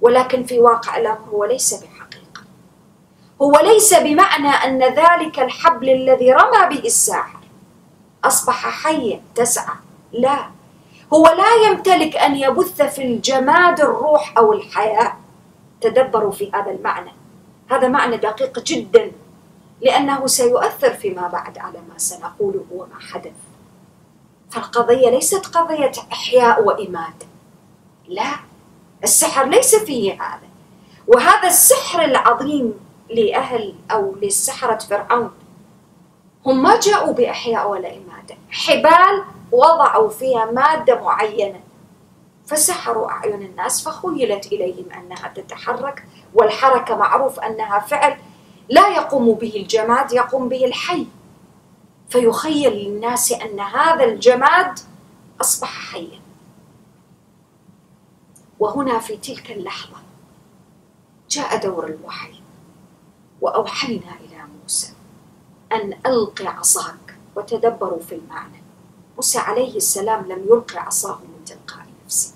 [0.00, 2.42] ولكن في واقع الأمر هو ليس بحقيقة.
[3.42, 7.40] هو ليس بمعنى أن ذلك الحبل الذي رمى به الساحر
[8.24, 9.74] أصبح حيا تسعى
[10.12, 10.50] لا.
[11.12, 15.16] هو لا يمتلك أن يبث في الجماد الروح أو الحياة.
[15.80, 17.12] تدبروا في هذا المعنى.
[17.70, 19.12] هذا معنى دقيق جدا
[19.80, 23.32] لأنه سيؤثر فيما بعد على ما سنقوله وما حدث.
[24.50, 27.26] فالقضية ليست قضية إحياء وإماتة.
[28.08, 28.49] لا.
[29.04, 30.48] السحر ليس فيه هذا.
[31.06, 32.74] وهذا السحر العظيم
[33.10, 35.30] لأهل أو للسحرة فرعون.
[36.46, 41.60] هم ما جاءوا بإحياء ولا إماتة حبال وضعوا فيها مادة معينة.
[42.46, 48.16] فسحروا أعين الناس فخيلت إليهم أنها تتحرك والحركة معروف أنها فعل
[48.68, 51.06] لا يقوم به الجماد يقوم به الحي.
[52.08, 54.78] فيخيل للناس أن هذا الجماد
[55.40, 56.19] أصبح حيا.
[58.60, 59.96] وهنا في تلك اللحظة
[61.30, 62.34] جاء دور الوحي
[63.40, 64.92] وأوحينا إلى موسى
[65.72, 68.62] أن ألق عصاك وتدبروا في المعنى.
[69.16, 72.34] موسى عليه السلام لم يلق عصاه من تلقاء نفسه.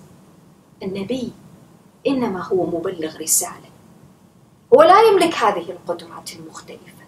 [0.83, 1.31] النبي
[2.07, 3.69] إنما هو مبلغ رسالة.
[4.75, 7.05] هو لا يملك هذه القدرات المختلفة.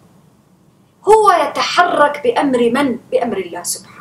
[1.08, 3.97] هو يتحرك بأمر من؟ بأمر الله سبحانه.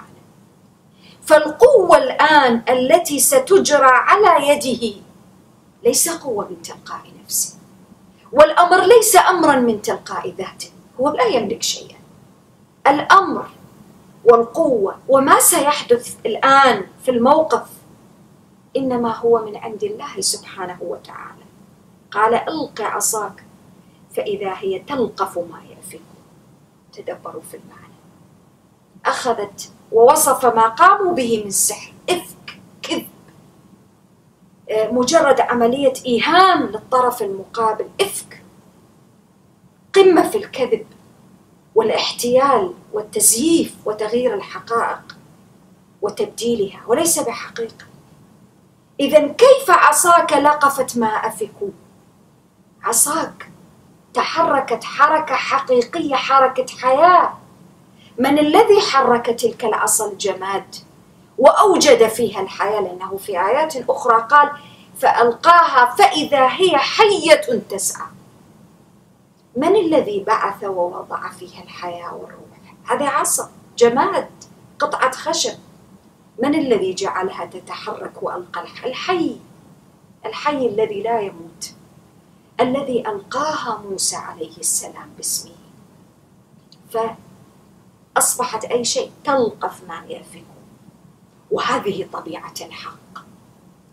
[1.27, 4.97] فالقوة الآن التي ستجرى على يده
[5.85, 7.57] ليس قوة من تلقاء نفسه
[8.33, 11.97] والأمر ليس امرا من تلقاء ذاته هو لا يملك شيئا.
[12.87, 13.47] الأمر
[14.25, 17.69] والقوة وما سيحدث الآن في الموقف
[18.77, 21.45] إنما هو من عند الله سبحانه وتعالى.
[22.11, 23.45] قال ألق عصاك
[24.17, 26.01] فإذا هي تلقف ما يافك
[26.93, 27.95] تدبروا في المعنى.
[29.07, 31.93] أخذت ووصف ما قاموا به من سحر.
[32.11, 33.09] إفك كذب.
[34.71, 37.89] آه، مجرد عملية إيهام للطرف المقابل.
[38.01, 38.43] إفك.
[39.95, 40.87] قمة في الكذب
[41.75, 45.17] والاحتيال والتزييف وتغيير الحقائق
[46.03, 47.87] وتبديلها وليس بحقيقة.
[49.01, 51.71] اذا كيف عصاك لقفت ما أفكوا؟
[52.83, 53.51] عصاك
[54.15, 57.39] تحركت حركة حقيقية حركة حياة.
[58.19, 60.75] من الذي حرك تلك العصا الجماد
[61.39, 64.51] وأوجد فيها الحياة؟ لأنه في آيات أخرى قال
[64.99, 68.07] فألقاها فإذا هي حية تسعى.
[69.57, 74.29] من الذي بعث ووضع فيها الحياة والروح؟ هذه عصا جماد
[74.79, 75.59] قطعة خشب.
[76.43, 79.37] من الذي جعلها تتحرك وألقى الحي.
[80.27, 81.73] الحي الذي لا يموت.
[82.61, 85.53] الذي ألقاها موسى عليه السلام باسمه.
[88.17, 90.45] فاصبحت أي شيء تلقف ما يفك
[91.51, 93.25] وهذه طبيعة الحق.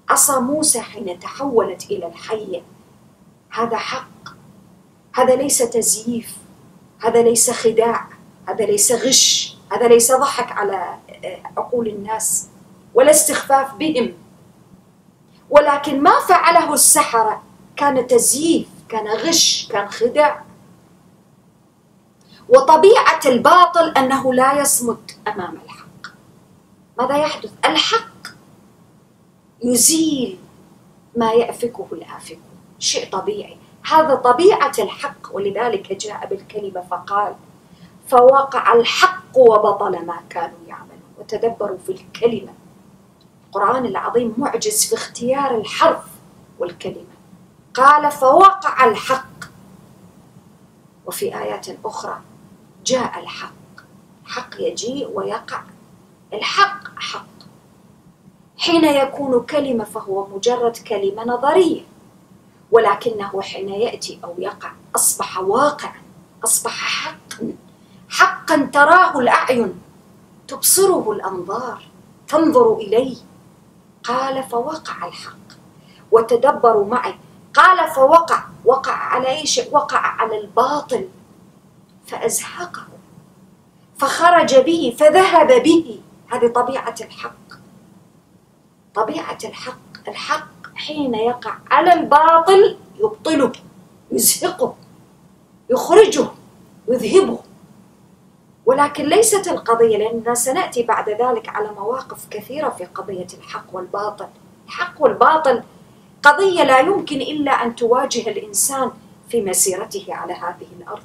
[0.10, 2.62] عصا موسى حين تحولت إلى الحيه
[3.52, 4.30] هذا حق.
[5.14, 6.38] هذا ليس تزييف
[7.02, 8.08] هذا ليس خداع
[8.48, 10.98] هذا ليس غش هذا ليس ضحك على
[11.58, 12.48] عقول الناس
[12.94, 14.14] ولا استخفاف بهم.
[15.50, 17.44] ولكن ما فعله السحرة.
[17.76, 20.44] كان تزييف كان غش كان خداع.
[22.50, 26.14] وطبيعة الباطل أنه لا يصمد أمام الحق.
[26.98, 28.28] ماذا يحدث؟ الحق
[29.64, 30.40] يزيل
[31.18, 32.40] ما يأفكه الآفك
[32.80, 33.58] شيء طبيعي.
[33.86, 37.36] هذا طبيعة الحق ولذلك جاء بالكلمة فقال
[38.08, 41.04] فوقع الحق وبطل ما كانوا يعملون.
[41.20, 42.54] وتدبروا في الكلمة.
[43.48, 46.04] القرآن العظيم معجز في اختيار الحرف
[46.60, 47.14] والكلمة.
[47.74, 49.26] قال فوقع الحق.
[51.06, 52.22] وفي آيات أخرى
[52.86, 53.54] جاء الحق.
[54.26, 55.62] الحق يجيء ويقع.
[56.34, 57.26] الحق حق.
[58.58, 61.82] حين يكون كلمة فهو مجرد كلمة نظرية
[62.72, 66.02] ولكنه حين يأتي أو يقع أصبح واقعا
[66.44, 67.54] أصبح حقا.
[68.10, 69.82] حقا تراه الأعين
[70.48, 71.84] تبصره الأنظار
[72.28, 73.18] تنظر إليه.
[74.04, 75.48] قال فوقع الحق.
[76.12, 77.16] وتدبروا معي.
[77.54, 78.44] قال فوقع.
[78.66, 81.10] وقع على اي شيء وقع على الباطل.
[82.06, 82.88] فازهقه
[83.98, 86.00] فخرج به فذهب به.
[86.32, 87.54] هذه طبيعة الحق.
[88.96, 93.52] طبيعة الحق الحق حين يقع على الباطل يبطله
[94.12, 94.76] يزهقه
[95.70, 96.28] يخرجه
[96.88, 97.40] يذهبه.
[98.66, 104.28] ولكن ليست القضية لأننا سنأتي بعد ذلك على مواقف كثيرة في قضية الحق والباطل.
[104.66, 105.64] الحق والباطل
[106.24, 108.92] قضية لا يمكن إلا أن تواجه الإنسان
[109.30, 111.04] في مسيرته على هذه الأرض.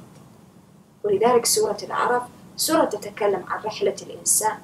[1.03, 2.23] ولذلك سورة العرف
[2.55, 4.57] سورة تتكلم عن رحلة الإنسان.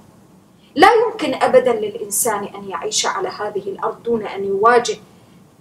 [0.76, 4.98] لا يمكن أبدا للإنسان أن يعيش على هذه الأرض دون أن يواجه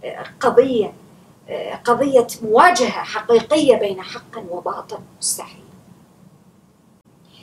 [0.04, 0.92] آه، قضية
[1.48, 5.64] آه، قضية مواجهة حقيقية بين حق وباطل مستحيل.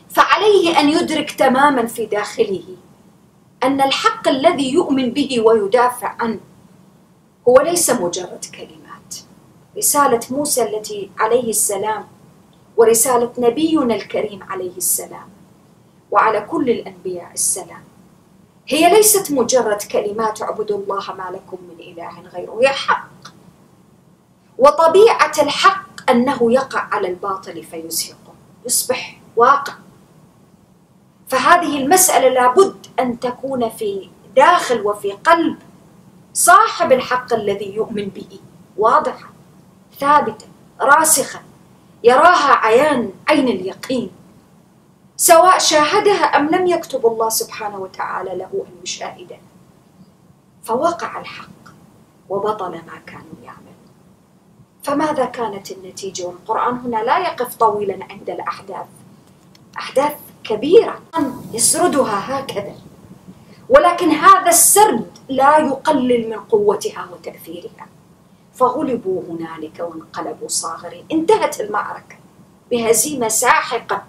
[0.09, 2.63] فعليه أن يدرك تماما في داخله
[3.63, 6.39] أن الحق الذي يؤمن به ويدافع عنه
[7.49, 9.15] هو ليس مجرد كلمات.
[9.77, 12.07] رسالة موسى التي عليه السلام
[12.81, 15.29] ورسالة نبينا الكريم عليه السلام.
[16.11, 17.83] وعلى كل الأنبياء السلام.
[18.67, 23.09] هي ليست مجرد كلمات اعبدوا الله ما لكم من إله غيره هي حق.
[24.57, 28.33] وطبيعة الحق أنه يقع على الباطل فيزهقه
[28.65, 29.73] يصبح واقع.
[31.27, 35.57] فهذه المسألة لابد أن تكون في داخل وفي قلب
[36.33, 38.39] صاحب الحق الذي يؤمن به
[38.77, 39.29] واضحة
[39.99, 40.47] ثابتة
[40.81, 41.50] راسخة
[42.03, 44.11] يراها عيان عين اليقين.
[45.17, 49.39] سواء شاهدها أم لم يكتب الله سبحانه وتعالى له أن يشاهدها
[50.63, 51.61] فوقع الحق
[52.29, 53.61] وبطل ما كانوا يعملون.
[54.83, 58.85] فماذا كانت النتيجة؟ والقرآن هنا لا يقف طويلا عند الأحداث.
[59.77, 61.01] أحداث كبيرة
[61.53, 62.75] يسردها هكذا.
[63.69, 67.87] ولكن هذا السرد لا يقلل من قوتها وتأثيرها.
[68.53, 71.05] فغلبوا هنالك وانقلبوا صاغرين.
[71.11, 72.15] انتهت المعركة
[72.71, 74.03] بهزيمة ساحقة.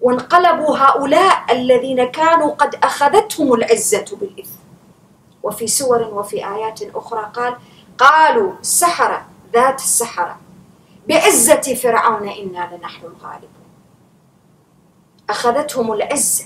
[0.00, 4.58] وانقلبوا هؤلاء الذين كانوا قد أخذتهم العزة بالإثم.
[5.42, 7.56] وفي سور وفي آيات أخرى قال
[7.98, 10.40] قالوا السحرة ذات السحرة
[11.08, 13.50] بعزة فرعون إنا لنحن الغالبون.
[15.30, 16.44] أخذتهم العزة.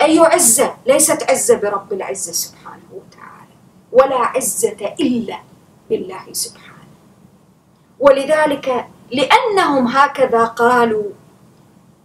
[0.00, 3.54] أي عزة؟ ليست عزة برب العزة سبحانه وتعالى.
[3.92, 5.38] ولا عزة إلا
[5.90, 6.88] بالله سبحانه.
[8.00, 11.08] ولذلك لأنهم هكذا قالوا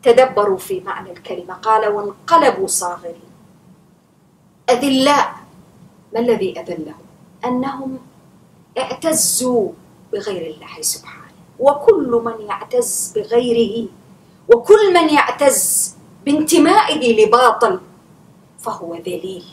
[0.03, 3.29] تدبروا في معنى الكلمة قال وانقلبوا صاغرين
[4.69, 5.35] أذلاء
[6.13, 7.05] ما الذي أذلهم؟
[7.45, 7.99] أنهم
[8.77, 9.71] اعتزوا
[10.13, 11.35] بغير الله سبحانه.
[11.59, 13.87] وكل من يعتز بغيره
[14.49, 15.59] وكل من يعتز
[16.25, 17.79] بانتمائه لباطل
[18.59, 19.45] فهو ذليل.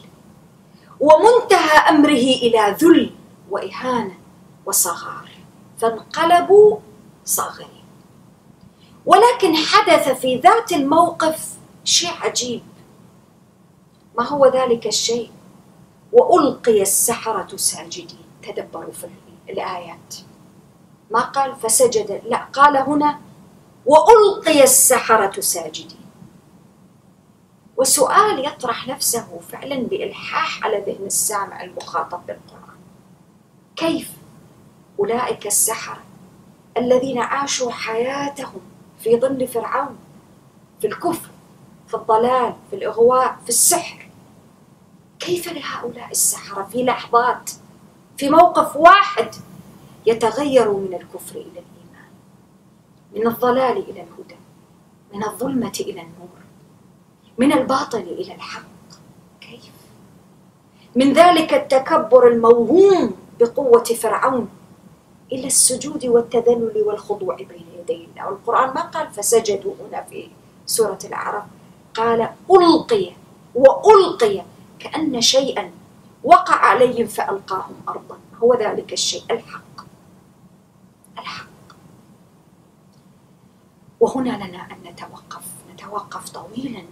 [1.00, 3.10] ومنتهى أمره إلى ذل
[3.50, 4.18] وإهانة
[4.66, 5.30] وصغار
[5.78, 6.78] فانقلبوا
[7.24, 7.84] صاغرين.
[9.06, 12.62] ولكن حدث في ذات الموقف شيء عجيب.
[14.18, 15.30] ما هو ذلك الشيء؟
[16.12, 18.26] وألقي السحرة ساجدين.
[18.42, 19.08] تدبروا في
[19.48, 20.14] الآيات.
[21.10, 22.22] ما قال؟ فسجد.
[22.26, 23.20] لا قال هنا
[23.86, 26.06] وألقي السحرة ساجدين.
[27.76, 32.65] وسؤال يطرح نفسه فعلا بإلحاح على ذهن السامع المخاطب بالقرآن.
[33.76, 34.12] كيف
[34.98, 35.98] أولئك السحرة
[36.76, 38.60] الذين عاشوا حياتهم
[39.00, 39.96] في ظل فرعون
[40.80, 41.28] في الكفر
[41.88, 44.08] في الضلال في الإغواء في السحر؟
[45.18, 47.50] كيف لهؤلاء السحرة في لحظات
[48.16, 49.28] في موقف واحد
[50.06, 52.10] يتغيروا من الكفر إلى الإيمان
[53.14, 54.36] من الضلال إلى الهدى
[55.14, 56.28] من الظلمة إلى النور
[57.38, 58.62] من الباطل إلى الحق؟
[59.40, 59.70] كيف؟
[60.96, 64.48] من ذلك التكبر الموهوم بقوة فرعون
[65.32, 68.26] إلى السجود والتذلل والخضوع بين يدي الله.
[68.26, 70.28] والقران ما قال فسجدوا هنا في
[70.66, 71.44] سورة الاعراف
[71.94, 73.12] قال ألقي
[73.54, 74.42] وألقي
[74.78, 75.70] كأن شيئا
[76.24, 78.18] وقع عليهم فألقاهم ارضا.
[78.42, 79.86] هو ذلك الشيء الحق.
[81.18, 81.46] الحق.
[84.00, 85.44] وهنا لنا أن نتوقف.
[85.72, 86.82] نتوقف طويلا.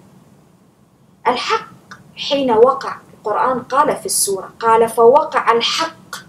[1.26, 1.68] الحق
[2.16, 6.23] حين وقع القرآن قال في السورة قال فوقع الحق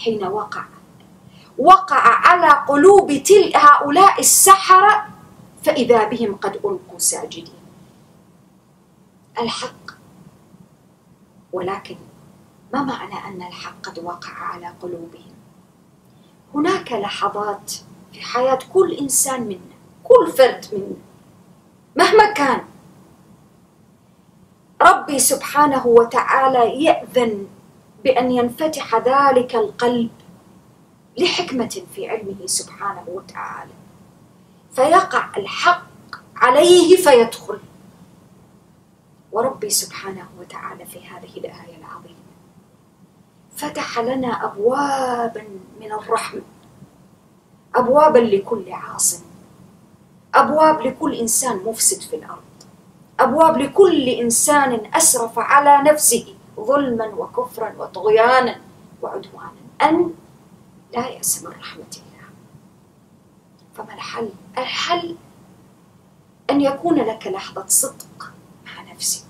[0.00, 0.64] حين وقع.
[1.58, 5.06] وقع على قلوب تل هؤلاء السحرة
[5.64, 7.60] فإذا بهم قد ألقوا ساجدين.
[9.38, 9.90] الحق.
[11.52, 11.96] ولكن
[12.72, 15.34] ما معنى أن الحق قد وقع على قلوبهم؟
[16.54, 17.72] هناك لحظات
[18.12, 20.96] في حياة كل إنسان منا كل فرد منا
[21.96, 22.64] مهما كان.
[24.82, 27.46] ربي سبحانه وتعالى يأذن
[28.04, 30.10] بأن ينفتح ذلك القلب
[31.18, 33.72] لحكمة في علمه سبحانه وتعالى.
[34.72, 35.86] فيقع الحق
[36.36, 37.60] عليه فيدخل.
[39.32, 42.14] وربي سبحانه وتعالى في هذه الآية العظيمة.
[43.56, 45.44] فتح لنا أبوابا
[45.80, 46.42] من الرحمة.
[47.74, 49.22] أبوابا لكل عاصم.
[50.34, 52.42] أبواب لكل إنسان مفسد في الأرض.
[53.20, 56.34] أبواب لكل إنسان أسرف على نفسه.
[56.64, 58.60] ظلما وكفرا وطغيانا
[59.02, 59.60] وعدوانا.
[59.82, 60.14] أن
[60.94, 62.28] لا يأس من رحمة الله
[63.74, 65.16] فما الحل؟ الحل
[66.50, 68.32] أن يكون لك لحظة صدق
[68.66, 69.26] مع نفسك.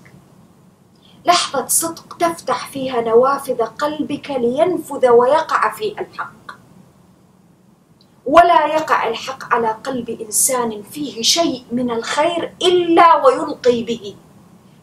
[1.25, 6.51] لحظة صدق تفتح فيها نوافذ قلبك لينفذ ويقع فيها الحق.
[8.25, 14.15] ولا يقع الحق على قلب إنسان فيه شيء من الخير إلا ويلقي به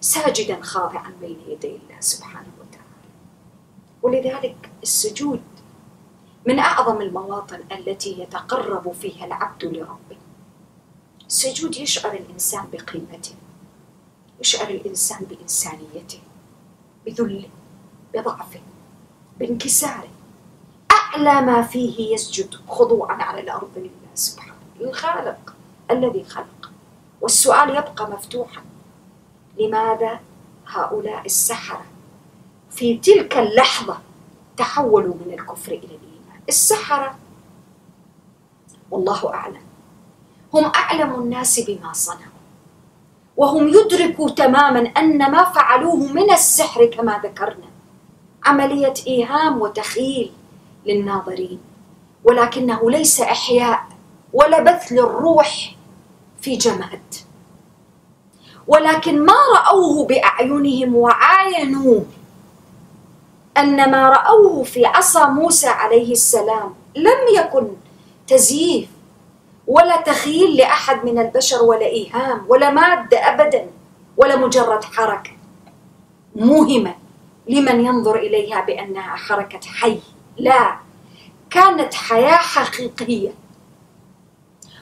[0.01, 2.48] ساجدا خاضعا بين يدي الله سبحانه.
[4.09, 5.43] ولذلك السجود
[6.47, 10.17] من أعظم المواطن التي يتقرب فيها العبد لربه.
[11.27, 13.35] السجود يشعر الإنسان بقيمته
[14.41, 16.21] يشعر الإنسان بإنسانيته
[17.07, 17.49] بذله
[18.15, 18.61] بضعفه
[19.39, 20.09] بانكساره
[20.93, 25.55] أعلى ما فيه يسجد خضوعا على الأرض لله سبحانه للخالق
[25.91, 26.71] الذي خلق.
[27.21, 28.63] والسؤال يبقى مفتوحا
[29.59, 30.21] لماذا
[30.67, 31.85] هؤلاء السحرة
[32.79, 33.99] في تلك اللحظة
[34.57, 36.41] تحولوا من الكفر إلى الإيمان.
[36.49, 37.19] السحرة
[38.91, 39.61] والله أعلم.
[40.55, 42.39] هم أعلم الناس بما صنعوا.
[43.37, 47.69] وهم يدركوا تماما أن ما فعلوه من السحر كما ذكرنا.
[48.45, 50.33] عملية إيهام وتخيل
[50.87, 51.61] للناظرين.
[52.25, 53.87] ولكنه ليس إحياء
[54.33, 55.75] ولا بث للروح
[56.41, 57.15] في جماد.
[58.67, 62.05] ولكن ما رأوه بأعينهم وعاينوه
[63.59, 67.69] أن ما رأوه في عصا موسى عليه السلام لم يكن
[68.27, 68.89] تزييف
[69.67, 73.67] ولا تخيل لأحد من البشر ولا إيهام ولا مادة ابدا
[74.17, 75.31] ولا مجرد حركة
[76.37, 76.95] موهمه
[77.49, 79.99] لمن ينظر إليها بأنها حركة حي.
[80.37, 80.77] لا
[81.51, 83.31] كانت حياة حقيقية.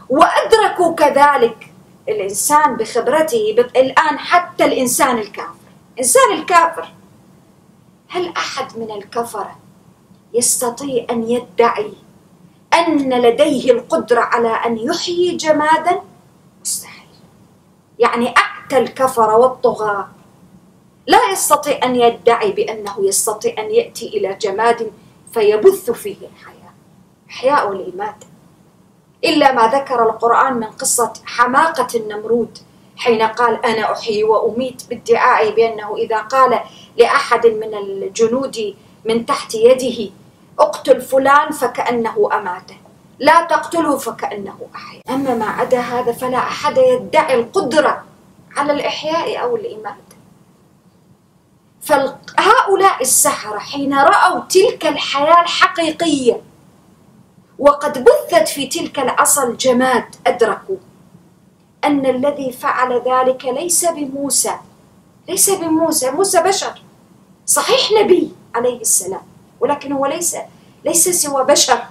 [0.08, 1.70] وأدركوا كذلك
[2.08, 5.54] الإنسان بخبرته الآن حتى الإنسان الكافر.
[5.94, 6.88] الانسان الكافر
[8.16, 9.56] هل أحد من الكفرة
[10.34, 11.92] يستطيع أن يدعي
[12.74, 16.00] أن لديه القدرة على أن يحيي جمادا؟
[16.60, 17.08] مستحيل.
[17.98, 20.08] يعني أعتى الكفرة والطغاة
[21.06, 24.92] لا يستطيع أن يدعي بأنه يستطيع أن يأتي إلى جماد
[25.32, 26.72] فيبث فيه الحياة.
[27.30, 28.26] إحياء والاماته
[29.24, 32.58] إلا ما ذكر القرآن من قصة حماقة النمرود
[32.96, 36.60] حين قال أنا أحيي وأميت بادعائه بأنه إذا قال
[36.96, 38.74] لأحد من الجنود
[39.04, 40.10] من تحت يده
[40.58, 42.76] اقتل فلان فكأنه أماته
[43.18, 45.00] لا تقتله فكأنه أحيا.
[45.10, 48.04] أما ما عدا هذا فلا أحد يدعي القدرة
[48.56, 50.16] على الإحياء أو الاماته
[51.82, 56.40] فهؤلاء السحرة حين رأوا تلك الحياة الحقيقية
[57.58, 60.76] وقد بثت في تلك العصا الجماد أدركوا
[61.84, 64.58] أن الذي فعل ذلك ليس بموسى.
[65.28, 66.82] ليس بموسى موسى بشر.
[67.46, 69.22] صحيح نبي عليه السلام
[69.60, 70.36] ولكن هو ليس
[70.84, 71.86] ليس سوى بشر.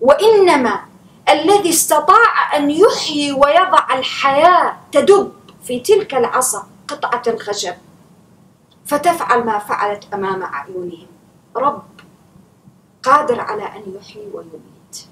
[0.00, 0.80] وإنما
[1.28, 5.32] الذي استطاع أن يحيي ويضع الحياة تدب
[5.64, 7.74] في تلك العصا قطعة الخشب.
[8.86, 11.06] فتفعل ما فعلت أمام أعينهم.
[11.56, 11.82] رب
[13.02, 15.06] قادر على أن يحيي ويميت.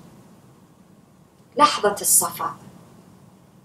[1.57, 2.55] لحظة الصفاء.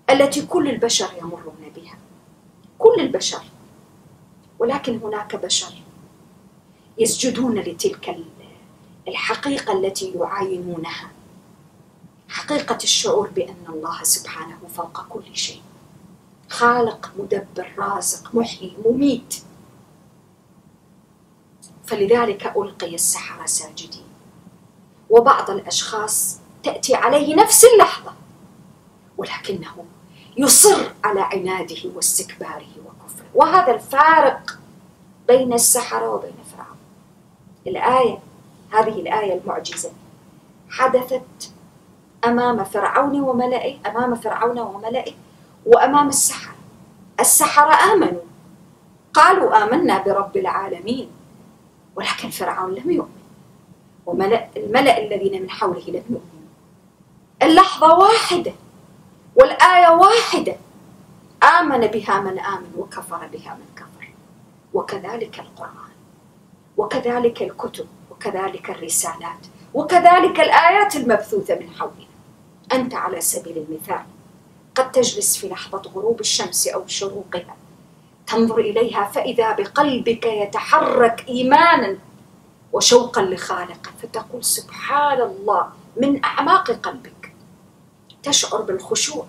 [0.10, 1.97] التي كل البشر يمرون بها.
[2.80, 3.43] كل البشر.
[4.60, 5.74] ولكن هناك بشر
[6.97, 8.18] يسجدون لتلك
[9.07, 11.12] الحقيقة التي يعاينونها.
[12.30, 15.62] حقيقة الشعور بأن الله سبحانه فوق كل شيء.
[16.49, 19.43] خالق مدبر رازق محيي مميت.
[21.86, 24.07] فلذلك ألقي السحرة ساجدين.
[25.10, 28.14] وبعض الأشخاص تأتي عليه نفس اللحظة.
[29.18, 29.86] ولكنه
[30.39, 33.25] يصر على عناده واستكباره وكفره.
[33.35, 34.59] وهذا الفارق
[35.27, 36.77] بين السحرة وبين فرعون.
[37.67, 38.19] الآية
[38.71, 39.91] هذه الآية المعجزة
[40.69, 41.51] حدثت
[42.25, 45.13] أمام فرعون وملئه أمام فرعون وملئه
[45.65, 46.55] وأمام السحرة.
[47.19, 48.21] السحرة آمنوا.
[49.13, 51.09] قالوا آمنا برب العالمين
[51.95, 53.19] ولكن فرعون لم يؤمن.
[54.05, 56.49] وملأ الملأ الذين من حوله لم يؤمنوا.
[57.41, 58.53] اللحظة واحدة.
[59.39, 60.55] والآية واحدة.
[61.59, 64.11] آمن بها من آمن وكفر بها من كفر.
[64.73, 65.91] وكذلك القرآن.
[66.77, 67.87] وكذلك الكتب.
[68.11, 69.43] وكذلك الرسالات.
[69.73, 72.09] وكذلك الآيات المبثوثة من حولنا.
[72.73, 74.03] أنت على سبيل المثال
[74.75, 77.55] قد تجلس في لحظة غروب الشمس أو شروقها.
[78.27, 81.97] تنظر إليها فإذا بقلبك يتحرك إيمانا
[82.73, 85.69] وشوقا لخالقه فتقول سبحان الله
[86.01, 87.18] من أعماق قلبك.
[88.24, 89.26] تشعر بالخشوع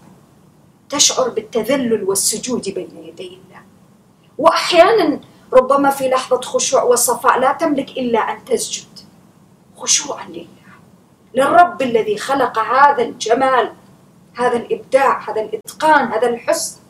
[0.88, 3.62] تشعر بالتذلل والسجود بين يدي الله.
[4.38, 5.20] وأحيانا
[5.53, 8.86] ربما في لحظة خشوع وصفاء لا تملك إلا أن تسجد
[9.76, 10.47] خشوعا لله.
[11.34, 13.72] للرب الذي خلق هذا الجمال
[14.34, 16.80] هذا الإبداع هذا الإتقان هذا الحسن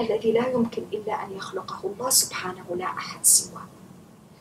[0.00, 3.66] الذي لا يمكن إلا أن يخلقه الله سبحانه لا أحد سواه.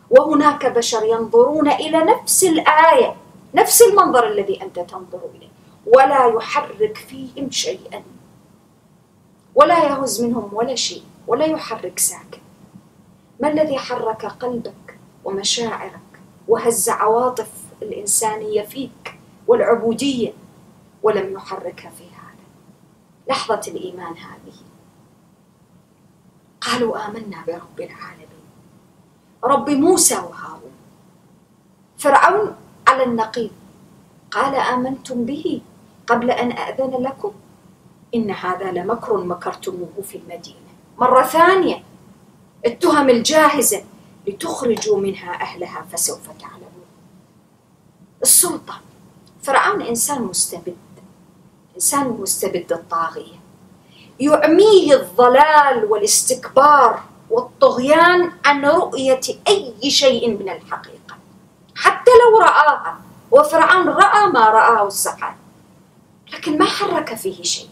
[0.10, 3.16] وهناك بشر ينظرون إلى نفس الآية
[3.55, 5.49] نفس المنظر الذي أنت تنظر إليه.
[5.95, 8.03] ولا يحرك فيهم شيئا.
[9.55, 12.41] ولا يهز منهم ولا شيء ولا يحرك ساكن.
[13.41, 15.99] ما الذي حرك قلبك ومشاعرك
[16.47, 19.15] وهز عواطف الإنسانية فيك
[19.47, 20.33] والعبودية
[21.03, 22.45] ولم يحركها في هذا؟
[23.27, 24.55] لحظة الإيمان هذه.
[26.61, 28.45] قالوا آمنا برب العالمين.
[29.43, 30.71] رب موسى وهارون.
[31.97, 32.55] فرعون
[32.87, 33.51] على النقيض
[34.31, 35.61] قال آمنتم به.
[36.10, 37.32] قبل أن أذن لكم؟
[38.16, 40.70] إن هذا لمكر مكرتموه في المدينة.
[40.97, 41.84] مرة ثانية
[42.66, 43.84] التهم الجاهزة
[44.28, 46.86] لتخرجوا منها أهلها فسوف تعلمون.
[48.22, 48.82] السلطة.
[49.43, 50.78] فرعون إنسان مستبد.
[51.76, 53.39] إنسان مستبد الطاغية.
[54.20, 61.18] يعميه الضلال والاستكبار والطغيان عن رؤية أي شيء من الحقيقة.
[61.76, 62.99] حتى لو رآها
[63.32, 65.28] وفرعون رأى ما رآه السحر
[66.34, 67.69] لكن ما حرك فيه شيء.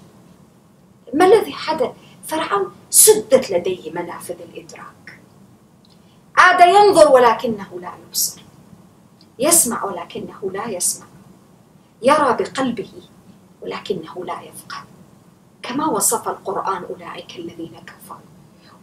[1.14, 1.92] ما الذي حدث؟
[2.28, 5.20] فرعون سدت لديه منافذ الإدراك.
[6.38, 8.42] عاد ينظر ولكنه لا يبصر.
[9.40, 11.06] يسمع ولكنه لا يسمع.
[12.02, 12.92] يرى بقلبه
[13.62, 14.84] ولكنه لا يفقه.
[15.64, 18.20] كما وصف القرآن أولئك الذين كفروا.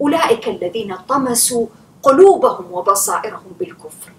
[0.00, 1.66] أولئك الذين طمسوا
[2.02, 4.12] قلوبهم وبصائرهم بالكفر.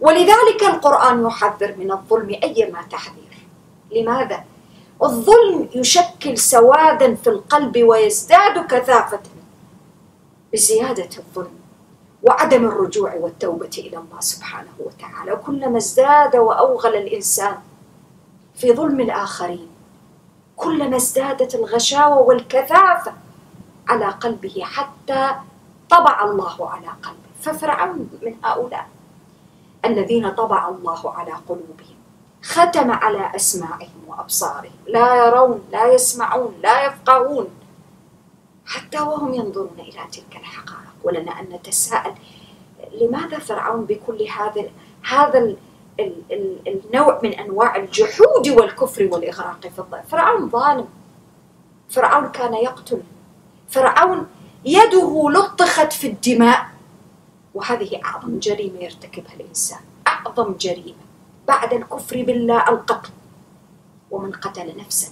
[0.00, 3.46] ولذلك القرآن يحذر من الظلم أيما تحذير.
[3.92, 4.44] لماذا؟
[5.02, 9.20] الظلم يشكل سوادا في القلب ويزداد كثافة
[10.52, 11.58] بزيادة الظلم
[12.22, 15.36] وعدم الرجوع والتوبة إلى الله سبحانه وتعالى.
[15.36, 17.56] كلما ازداد وأوغل الإنسان
[18.54, 19.68] في ظلم الآخرين
[20.56, 23.12] كلما ازدادت الغشاوة والكثافة
[23.88, 25.30] على قلبه حتى
[25.90, 27.28] طبع الله على قلبه.
[27.42, 28.86] ففرعون من هؤلاء
[29.84, 31.97] الذين طبع الله على قلوبهم.
[32.42, 34.72] ختم على أسماعهم وأبصارهم.
[34.86, 37.48] لا يرون لا يسمعون لا يفقهون.
[38.66, 40.88] حتى وهم ينظرون إلى تلك الحقائق.
[41.04, 42.14] ولنا أن نتساءل
[43.00, 44.70] لماذا فرعون بكل هذا
[45.08, 45.56] هذا
[46.66, 50.88] النوع من أنواع الجحود والكفر والإغراق في الظلم فرعون ظالم.
[51.90, 53.02] فرعون كان يقتل.
[53.68, 54.26] فرعون
[54.64, 56.66] يده لطخت في الدماء.
[57.54, 59.80] وهذه أعظم جريمة يرتكبها الإنسان.
[60.06, 61.07] أعظم جريمة.
[61.48, 63.10] بعد الكفر بالله القتل
[64.10, 65.08] ومن قتل نفسا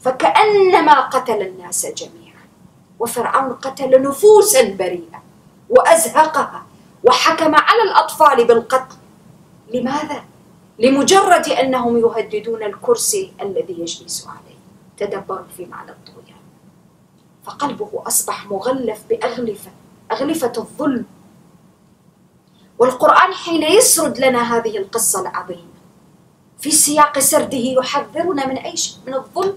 [0.00, 2.44] فكأنما قتل الناس جميعا.
[2.98, 5.22] وفرعون قتل نفوسا بريئه
[5.70, 6.66] وأزهقها
[7.04, 8.96] وحكم على الأطفال بالقتل.
[9.74, 10.24] لماذا؟
[10.78, 14.58] لمجرد أنهم يهددون الكرسي الذي يجلس عليه
[14.96, 16.44] تدبروا في معنى الطغيان.
[17.44, 19.70] فقلبه أصبح مغلف بأغلفة
[20.12, 21.04] أغلفة الظلم.
[22.78, 25.73] والقرآن حين يسرد لنا هذه القصة العظيمة
[26.64, 29.56] في سياق سرده يحذرنا من اي شيء من الظلم.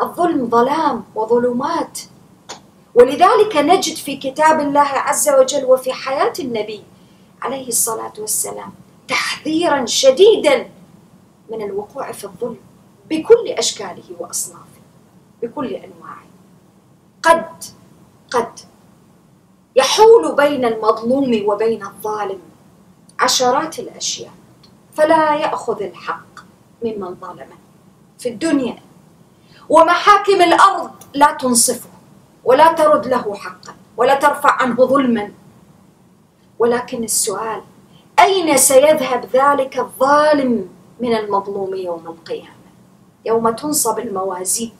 [0.00, 1.98] الظلم ظلام وظلمات.
[2.94, 6.82] ولذلك نجد في كتاب الله عز وجل وفي حياة النبي
[7.42, 8.72] عليه الصلاة والسلام
[9.08, 10.68] تحذيرا شديدا
[11.50, 12.58] من الوقوع في الظلم
[13.10, 14.82] بكل أشكاله وأصنافه
[15.42, 16.26] بكل أنواعه.
[17.22, 17.64] قد
[18.30, 18.60] قد
[19.76, 22.40] يحول بين المظلوم وبين الظالم
[23.20, 24.41] عشرات الأشياء.
[24.94, 26.40] فلا يأخذ الحق
[26.84, 27.58] ممن ظلمه
[28.18, 28.78] في الدنيا.
[29.68, 31.90] ومحاكم الأرض لا تنصفه
[32.44, 35.32] ولا ترد له حقا ولا ترفع عنه ظلما.
[36.58, 37.62] ولكن السؤال
[38.20, 40.68] أين سيذهب ذلك الظالم
[41.00, 42.62] من المظلوم يوم القيامة؟
[43.24, 44.72] يوم تنصب الموازين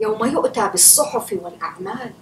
[0.00, 2.12] يوم يؤتى بالصحف والأعمال.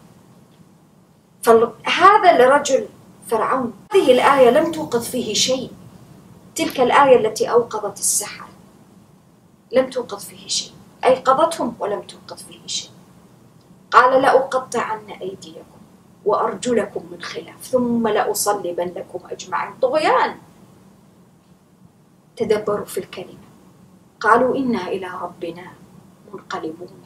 [1.43, 2.87] فهذا الرجل
[3.29, 5.71] فرعون هذه الآية لم توقظ فيه شيء.
[6.55, 8.47] تلك الآية التي أوقظت السحر.
[9.73, 10.73] لم توقظ فيه شيء.
[11.05, 12.91] أيقظتهم ولم توقظ فيه شيء.
[13.91, 15.81] قال لأقطعن أيديكم
[16.25, 19.75] وأرجلكم من خلاف ثم لأصلبنكم أجمعين.
[19.83, 20.37] طغيان.
[22.37, 23.49] تدبروا في الكلمة.
[24.21, 25.73] قالوا إنا إلى ربنا
[26.33, 27.03] منقلبون.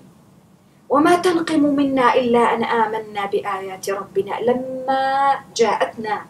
[0.89, 6.27] وما تنقم منا إلا أن آمنا بآيات ربنا لما جاءتنا.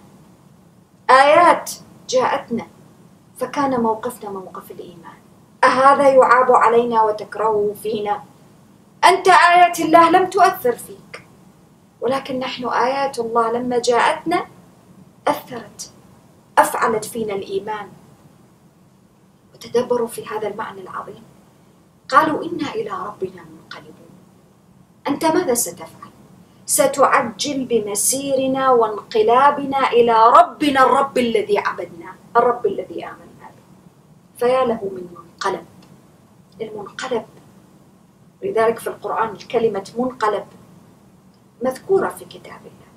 [1.11, 1.71] آيات
[2.09, 2.67] جاءتنا.
[3.45, 5.19] فكان موقفنا موقف الإيمان.
[5.65, 8.23] أهذا يعاب علينا وتكرهه فينا.
[9.05, 11.27] أنت آيات الله لم تؤثر فيك.
[12.01, 14.47] ولكن نحن آيات الله لما جاءتنا
[15.29, 15.91] أثرت
[16.59, 17.89] أفعلت فينا الإيمان.
[19.55, 21.25] وتدبروا في هذا المعنى العظيم.
[22.09, 24.15] قالوا إنا إلى ربنا منقلبون.
[25.09, 26.11] أنت ماذا ستفعل؟
[26.67, 33.24] ستعجل بمسيرنا وانقلابنا إلى ربنا الرب الذي عبدناه الرب الذي آمنا به
[34.39, 35.67] فيا له من منقلب.
[36.61, 37.27] المنقلب.
[38.43, 40.47] لذلك في القرآن كلمة منقلب
[41.65, 42.91] مذكورة في كتاب الله.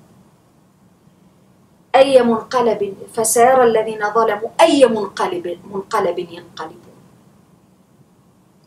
[1.94, 6.98] أي منقلب فسيرى الذين ظلموا أي منقلب منقلب ينقلبون؟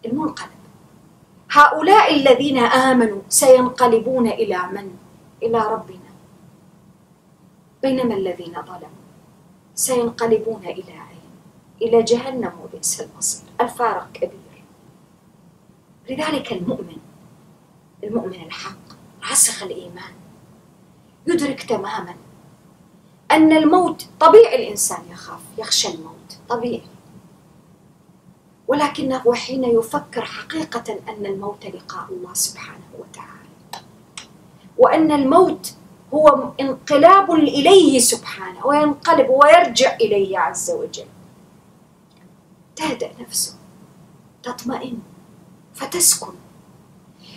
[0.06, 0.62] المنقلب.
[1.52, 4.98] هؤلاء الذين آمنوا سينقلبون إلى من؟
[5.44, 6.12] إلى ربنا.
[7.82, 9.02] بينما الذين ظلموا.
[9.76, 11.11] سينقلبون إلى؟
[11.82, 13.44] إلى جهنم وبئس المصير.
[13.62, 14.32] الفارق كبير.
[16.10, 16.98] لذلك المؤمن
[18.04, 18.78] المؤمن الحق
[19.30, 20.14] راسخ الإيمان
[21.28, 22.16] يدرك تماما
[23.32, 26.82] أن الموت طبيعي الإنسان يخاف يخشى الموت طبيعي.
[28.68, 33.32] ولكنه حين يفكر حقيقة أن الموت لقاء الله سبحانه وتعالى
[34.78, 35.74] وأن الموت
[36.14, 41.06] هو انقلاب إليه سبحانه وينقلب ويرجع إليه عز وجل.
[42.82, 43.54] تهدأ نفسه
[44.44, 45.00] تطمئن
[45.74, 46.34] فتسكن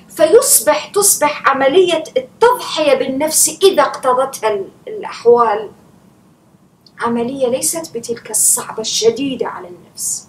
[0.08, 5.70] فيصبح تصبح عملية التضحية بالنفس إذا اقتضتها الأحوال
[7.00, 10.28] عملية ليست بتلك الصعبة الشديدة على النفس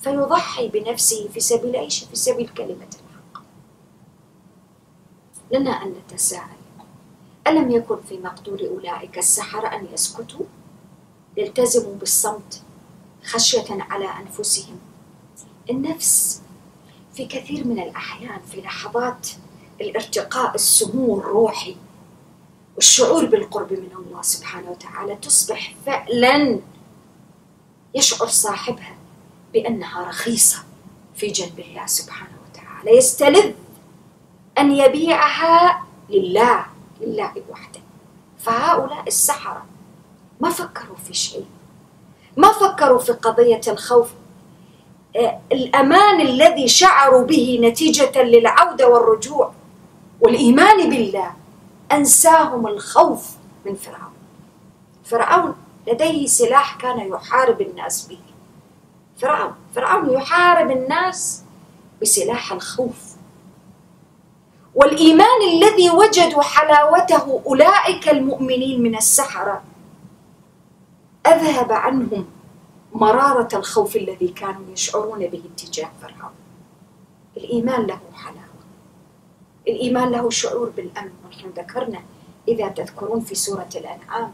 [0.00, 3.42] فيضحي بنفسه في سبيل إيش؟ في سبيل كلمة الحق.
[5.52, 6.56] لنا أن نتساءل
[7.46, 10.44] ألم يكن في مقدور أولئك السحرة أن يسكتوا؟
[11.36, 12.62] يلتزموا بالصمت
[13.26, 14.78] خشية على أنفسهم.
[15.70, 16.42] النفس
[17.14, 19.28] في كثير من الأحيان في لحظات
[19.80, 21.76] الارتقاء السمو الروحي
[22.76, 26.60] والشعور بالقرب من الله سبحانه وتعالى تصبح فعلا
[27.94, 28.96] يشعر صاحبها
[29.52, 30.58] بأنها رخيصة
[31.16, 32.98] في جنب الله سبحانه وتعالى.
[32.98, 33.52] يستلذ
[34.58, 36.66] أن يبيعها لله
[37.00, 37.80] لله وحده
[38.38, 39.66] فهؤلاء السحرة
[40.40, 41.46] ما فكروا في شيء.
[42.36, 44.10] ما فكروا في قضية الخوف؟
[45.16, 49.52] آه، الأمان الذي شعروا به نتيجة للعودة والرجوع
[50.20, 51.30] والإيمان بالله
[51.92, 53.26] أنساهم الخوف
[53.66, 54.12] من فرعون.
[55.04, 55.54] فرعون
[55.86, 58.18] لديه سلاح كان يحارب الناس به.
[59.20, 61.42] فرعون فرعون يحارب الناس
[62.02, 63.16] بسلاح الخوف.
[64.74, 69.62] والإيمان الذي وجدوا حلاوته أولئك المؤمنين من السحرة
[71.26, 72.26] أذهب عنهم
[72.92, 76.34] مرارة الخوف الذي كانوا يشعرون به اتجاه فرعون.
[77.36, 78.62] الإيمان له حلاوة.
[79.68, 81.10] الإيمان له شعور بالأمن.
[81.26, 82.00] ونحن ذكرنا
[82.48, 84.32] إذا تذكرون في سورة الأنعام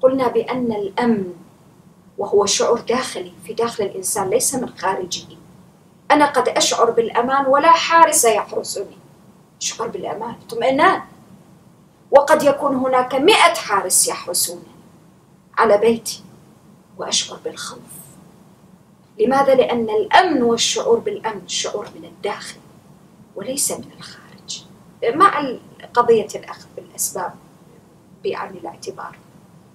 [0.00, 1.34] قلنا بأن الأمن
[2.18, 5.36] وهو شعور داخلي في داخل الإنسان ليس من خارجه.
[6.10, 8.98] أنا قد أشعر بالأمان ولا حارس يحرسني.
[9.60, 11.02] أشعر بالأمان اطمئنان.
[12.10, 14.71] وقد يكون هناك مئة حارس يحرسونني
[15.58, 16.22] على بيتي
[16.98, 17.78] وأشعر بالخوف.
[19.20, 22.56] لماذا؟ لأن الأمن والشعور بالأمن شعور من الداخل
[23.36, 24.64] وليس من الخارج.
[25.16, 25.48] مع
[25.94, 27.34] قضية الأخذ بالأسباب
[28.24, 29.16] بعين الاعتبار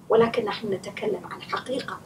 [0.08, 1.98] ولكن نحن نتكلم عن حقيقة.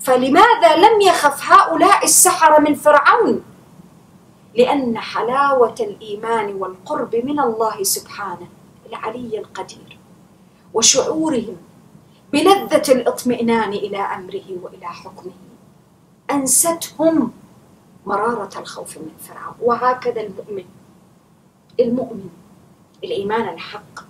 [0.00, 3.44] فلماذا لم يخف هؤلاء السحرة من فرعون؟
[4.54, 8.48] لأن حلاوة الإيمان والقرب من الله سبحانه
[8.88, 9.98] العلي القدير
[10.74, 11.56] وشعورهم
[12.36, 15.32] بلذة الاطمئنان إلى أمره وإلى حكمه.
[16.30, 17.32] أنستهم
[18.06, 19.54] مرارة الخوف من فرعون.
[19.60, 20.64] وهكذا المؤمن.
[21.80, 22.28] المؤمن.
[23.04, 24.00] الإيمان الحق.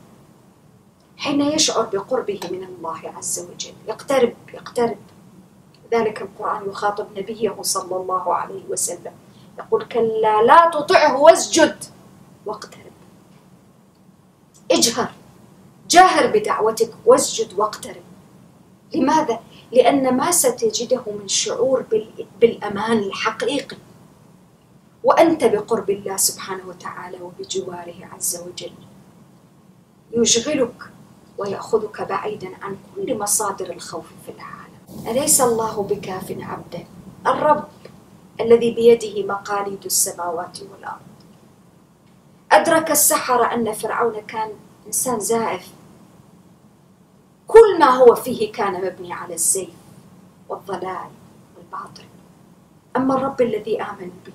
[1.17, 3.75] حين يشعر بقربه من الله عز وجل.
[3.89, 4.99] يقترب يقترب.
[5.93, 9.13] ذلك القرآن يخاطب نبيه صلى الله عليه وسلم.
[9.59, 11.85] يقول كلا لا تطعه واسجد.
[12.47, 12.93] واقترب.
[14.71, 15.09] اجهر.
[15.89, 16.91] جاهر بدعوتك.
[17.05, 18.06] واسجد واقترب.
[18.95, 19.41] لماذا؟
[19.73, 21.85] لأن ما ستجده من شعور
[22.41, 23.77] بالأمان الحقيقي.
[25.05, 28.73] وأنت بقرب الله سبحانه وتعالى وبجواره عز وجل.
[30.13, 30.91] يشغلك
[31.39, 35.09] ويأخذك بعيدا عن كل مصادر الخوف في العالم.
[35.09, 36.85] أليس الله بكاف عبده؟
[37.27, 37.69] الرب
[38.41, 41.07] الذي بيده مقاليد السماوات والأرض.
[42.53, 44.51] أدرك السحرة أن فرعون كان
[44.87, 45.69] إنسان زائف.
[47.47, 49.75] كل ما هو فيه كان مبني على الزيف
[50.49, 51.11] والضلال
[51.57, 52.05] والباطل.
[52.97, 54.33] أما الرب الذي آمن به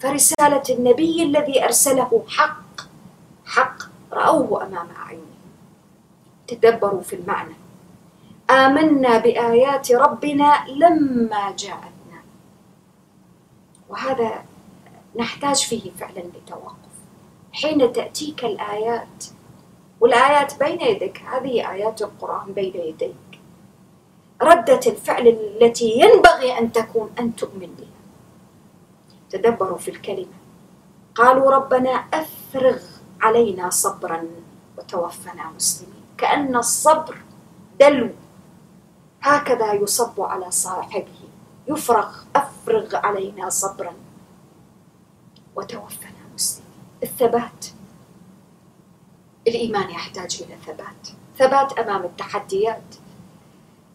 [0.00, 2.80] فرسالة النبي الذي أرسله حق
[3.46, 5.26] حق رأوه أمام أعينهم
[6.48, 7.54] تدبروا في المعنى.
[8.50, 12.22] آمنا بآيات ربنا لما جاءتنا.
[13.88, 14.44] وهذا
[15.16, 16.90] نحتاج فيه فعلا لتوقف.
[17.52, 19.24] حين تأتيك الآيات
[20.00, 21.22] والآيات بين يديك.
[21.22, 23.40] هذه آيات القرآن بين يديك.
[24.42, 28.00] ردة الفعل التي ينبغي أن تكون أن تؤمن بها.
[29.30, 30.38] تدبروا في الكلمة.
[31.14, 32.78] قالوا ربنا أفرغ
[33.20, 34.24] علينا صبرا
[34.78, 36.04] وتوفنا مسلمين.
[36.18, 37.16] كأن الصبر
[37.80, 38.10] دلو.
[39.22, 41.20] هكذا يصب على صاحبه.
[41.68, 43.92] يفرغ أفرغ علينا صبرا
[45.56, 46.70] وتوفنا مسلمين.
[47.02, 47.66] الثبات.
[49.48, 51.08] الإيمان يحتاج إلى ثبات.
[51.38, 52.82] ثبات أمام التحديات.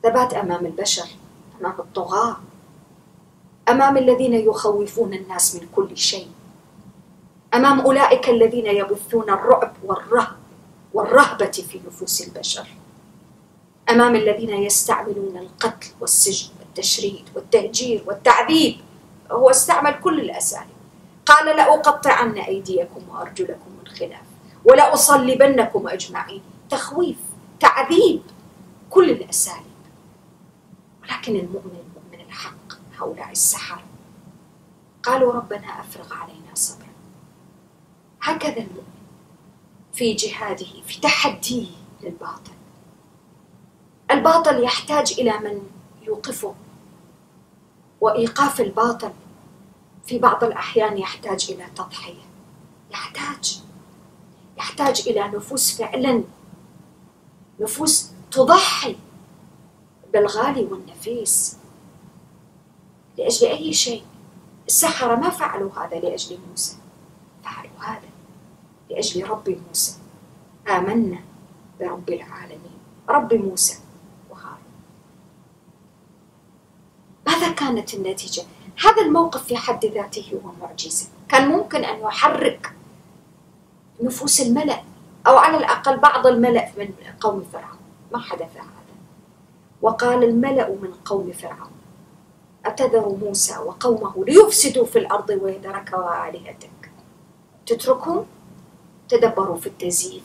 [0.03, 1.07] ثبات أمام البشر
[1.61, 2.37] أمام الطغاة
[3.69, 6.27] أمام الذين يخوفون الناس من كل شيء
[7.53, 10.35] أمام أولئك الذين يبثون الرعب والرهب
[10.93, 12.67] والرهبة في نفوس البشر
[13.89, 18.75] أمام الذين يستعملون القتل والسجن والتشريد والتهجير والتعذيب.
[19.31, 20.75] هو استعمل كل الأساليب.
[21.25, 24.24] قال لأقطعن أيديكم وأرجلكم من خلاف
[24.66, 26.41] ولأصلبنكم أجمعين.
[26.70, 27.18] تخويف
[27.59, 28.22] تعذيب
[28.89, 29.66] كل الأساليب.
[31.03, 33.84] ولكن المؤمن المؤمن الحق هؤلاء السحرة
[35.03, 36.88] قالوا ربنا أفرغ علينا صبرا.
[38.22, 38.95] هكذا المؤمن
[39.93, 41.68] في جهاده في تحديه
[42.03, 42.51] للباطل.
[44.11, 45.61] الباطل يحتاج إلى من
[46.01, 46.55] يوقفه.
[48.01, 49.11] وإيقاف الباطل
[50.05, 52.26] في بعض الأحيان يحتاج إلى تضحية.
[52.91, 53.64] يحتاج
[54.58, 56.24] يحتاج إلى نفوس فعلا.
[57.60, 58.95] نفوس تضحي
[60.14, 61.58] بالغالي والنفيس.
[63.18, 64.03] لأجل أي شيء
[64.68, 66.76] السحرة ما فعلوا هذا لأجل موسى.
[67.43, 68.10] فعلوا هذا
[68.89, 69.97] لأجل رب موسى.
[70.68, 71.20] آمنا
[71.80, 72.80] برب العالمين.
[73.10, 73.80] رب موسى
[74.30, 74.58] وهارون.
[77.28, 78.43] ماذا كانت النتيجة؟
[78.84, 81.08] هذا الموقف في حد ذاته هو معجزة.
[81.30, 82.76] كان ممكن أن يحرك
[84.01, 84.81] نفوس الملأ
[85.27, 86.89] أو على الأقل بعض الملأ من
[87.19, 87.79] قوم فرعون.
[88.11, 88.95] ما حدث هذا.
[89.81, 91.71] وقال الملأ من قوم فرعون
[92.65, 96.91] أتذر موسى وقومه ليفسدوا في الأرض ويذرك وآلهتك
[97.65, 98.25] تتركهم؟
[99.09, 100.23] تدبروا في التزييف.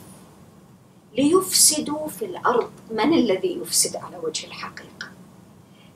[1.17, 2.69] ليفسدوا في الأرض.
[2.91, 5.07] من الذي يفسد على وجه الحقيقة؟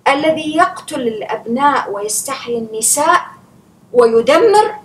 [0.07, 3.21] الذي يقتل الأبناء ويستحيي النساء
[3.93, 4.76] ويدمر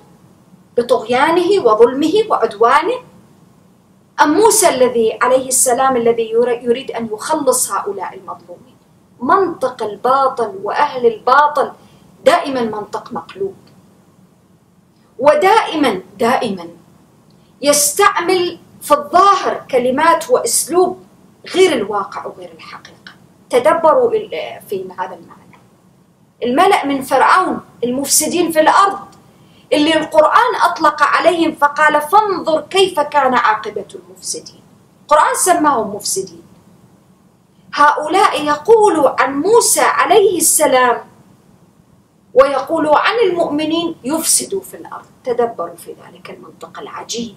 [0.81, 2.99] بطغيانه وظلمه وعدوانه.
[4.23, 6.31] أم موسى الذي عليه السلام الذي
[6.63, 8.77] يريد أن يخلص هؤلاء المظلومين؟
[9.21, 11.73] منطق الباطل وأهل الباطل
[12.25, 13.55] دائما منطق مقلوب.
[15.19, 16.69] ودائما دائما
[17.63, 20.99] يستعمل في الظاهر كلمات وأسلوب
[21.55, 23.13] غير الواقع وغير الحقيقة.
[23.51, 24.11] تدبروا
[24.69, 25.59] في هذا المعنى.
[26.43, 29.10] الملأ من فرعون المفسدين في الأرض
[29.73, 34.63] اللي القرآن أطلق عليهم فقال فانظر كيف كان عاقبة المفسدين.
[35.03, 36.43] القرآن سماهم مفسدين.
[37.75, 41.05] هؤلاء يقولوا عن موسى عليه السلام
[42.35, 45.07] ويقولوا عن المؤمنين يفسدوا في الأرض.
[45.25, 47.37] تدبروا في ذلك المنطق العجيب.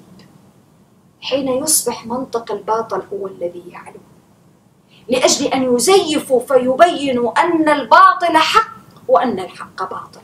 [1.21, 3.99] حين يصبح منطق الباطل هو الذي يعلو
[5.07, 8.73] لأجل أن يزيفوا فيبينوا أن الباطل حق
[9.07, 10.21] وأن الحق باطل.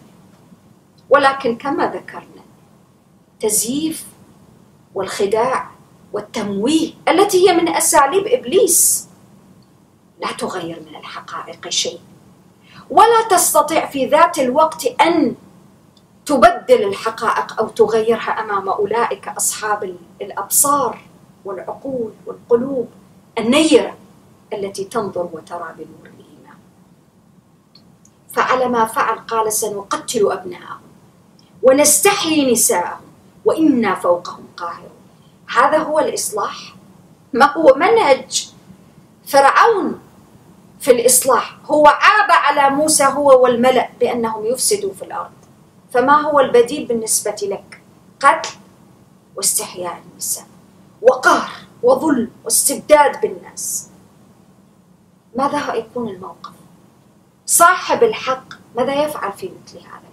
[1.09, 2.43] ولكن كما ذكرنا
[3.39, 4.05] تزييف
[4.95, 5.69] والخداع
[6.13, 9.07] والتمويه التي هي من أساليب إبليس
[10.21, 11.99] لا تغير من الحقائق شيء.
[12.89, 15.35] ولا تستطيع في ذات الوقت أن
[16.25, 21.01] تبدل الحقائق أو تغيرها أمام أولئك أصحاب الأبصار
[21.45, 22.87] والعقول والقلوب
[23.37, 23.97] النيرة
[24.53, 26.57] التي تنظر وترى بنور الإيمان.
[28.33, 30.88] فعلى ما فعل قال سنقتل أبناءهم.
[31.63, 33.01] ونستحيي نساءهم
[33.45, 34.99] وإنا فوقهم قاهرون.
[35.55, 36.75] هذا هو الإصلاح.
[37.33, 38.49] ما هو منهج؟
[39.27, 39.99] فرعون
[40.79, 45.31] في الإصلاح هو عاب على موسى هو والملأ بأنهم يفسدوا في الأرض.
[45.93, 47.81] فما هو البديل بالنسبة لك؟
[48.19, 48.49] قتل
[49.35, 50.45] واستحياء النساء
[51.01, 51.49] وقهر
[51.83, 53.89] وظلم واستبداد بالناس.
[55.35, 56.51] ماذا يكون الموقف؟
[57.45, 60.08] صاحب الحق ماذا يفعل في مثل هذا؟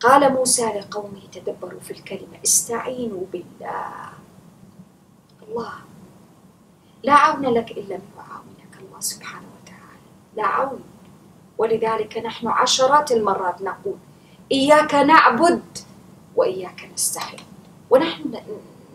[0.00, 4.12] قال موسى لقومه تدبروا في الكلمة استعينوا بالله.
[5.42, 5.72] الله.
[7.02, 10.08] لا عون لك إلا من يعاونك الله سبحانه وتعالى.
[10.36, 10.82] لا عون.
[11.58, 13.96] ولذلك نحن عشرات المرات نقول
[14.52, 15.78] إياك نعبد
[16.36, 17.46] وإياك نستعين.
[17.90, 18.40] ونحن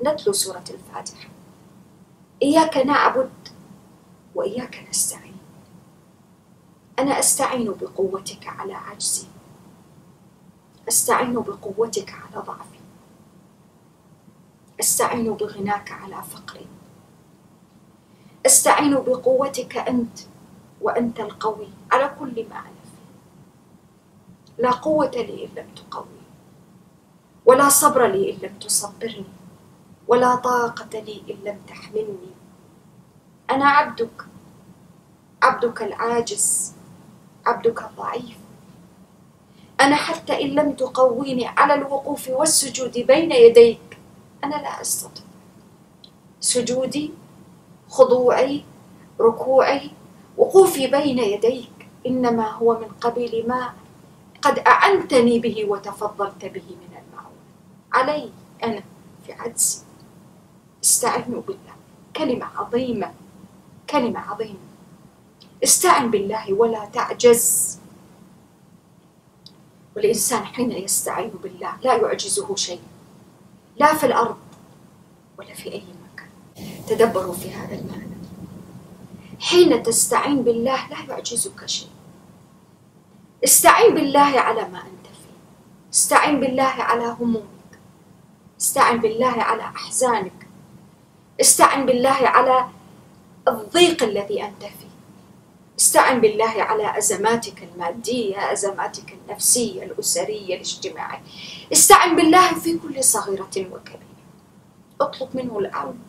[0.06, 1.30] نتلو سورة الفاتحة.
[2.44, 3.32] إياك نعبد
[4.36, 5.38] وإياك نستعين.
[7.00, 9.28] أنا أستعين بقوتك على عجزي
[10.88, 12.80] استعين بقوتك على ضعفي.
[14.80, 16.68] استعين بغناك على فقري.
[18.46, 20.20] استعين بقوتك أنت
[20.82, 23.04] وأنت القوي على كل ما أنا فيه
[24.58, 26.24] لا قوة لي إن لم تقوي
[27.46, 29.26] ولا صبر لي إن لم تصبرني
[30.08, 32.34] ولا طاقة لي إن لم تحملني.
[33.52, 34.26] أنا عبدك
[35.44, 36.74] عبدك العاجز
[37.46, 38.43] عبدك الضعيف.
[39.84, 43.98] أنا حتى إن لم تقويني على الوقوف والسجود بين يديك
[44.44, 45.24] أنا لا أستطيع.
[46.40, 47.12] سجودي
[47.90, 48.64] خضوعي
[49.20, 49.92] ركوعي
[50.38, 53.74] وقوفي بين يديك إنما هو من قبيل ما
[54.42, 57.38] قد أعنتني به وتفضلت به من المعون
[57.94, 58.30] علي
[58.64, 58.84] أنا
[59.26, 59.80] في عجزي
[60.84, 61.74] استعينوا بالله.
[62.16, 63.12] كلمة عظيمة.
[63.90, 64.60] كلمة عظيمة.
[65.64, 67.80] استعن بالله ولا تعجز.
[69.96, 72.82] والإنسان حين يستعين بالله لا يعجزه شيء
[73.78, 74.38] لا في الأرض
[75.38, 75.84] ولا في أي
[76.14, 76.30] مكان.
[76.88, 78.14] تدبروا في هذا المعنى.
[79.40, 81.90] حين تستعين بالله لا يعجزك شيء.
[83.44, 85.34] استعين بالله على ما أنت فيه.
[85.94, 87.44] استعين بالله على همومك.
[88.62, 90.48] استعن بالله على أحزانك.
[91.42, 92.68] استعن بالله على
[93.48, 94.93] الضيق الذي أنت فيه.
[95.84, 101.24] استعن بالله على أزماتك المادية أزماتك النفسية الأسرية الاجتماعية.
[101.74, 104.24] استعن بالله في كل صغيرة وكبيرة.
[105.02, 106.00] اطلب منه العون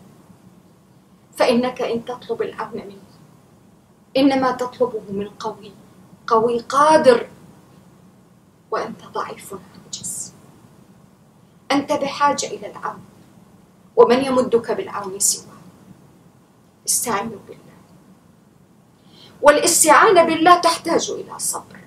[1.37, 3.09] فإنك إن تطلب العون منه.
[4.17, 5.73] إنما تطلبه من قوي
[6.27, 7.29] قوي قادر.
[8.71, 10.33] وأنت ضعيف عاجز.
[11.73, 13.05] أنت بحاجة إلى العون
[13.97, 15.63] ومن يمدك بالعون سواه
[16.87, 17.64] استعينوا بالله.
[19.43, 21.79] والاستعانة بالله تحتاج إلى صبر.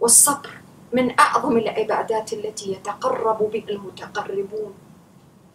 [0.00, 0.50] والصبر
[0.92, 4.74] من أعظم العبادات التي يتقرب بها المتقربون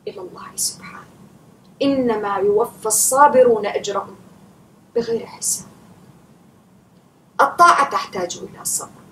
[0.08, 1.06] إلى الله سبحانه.
[1.82, 4.16] إنما يوفى الصابرون أجرهم
[4.96, 5.68] بغير حساب.
[7.42, 9.06] الطاعة تحتاج إلى صبر.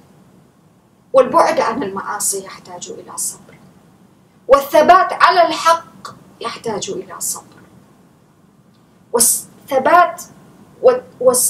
[1.14, 3.58] والبعد عن المعاصي يحتاج إلى صبر.
[4.48, 7.44] والثبات على الحق يحتاج إلى صبر.
[9.14, 10.24] والثبات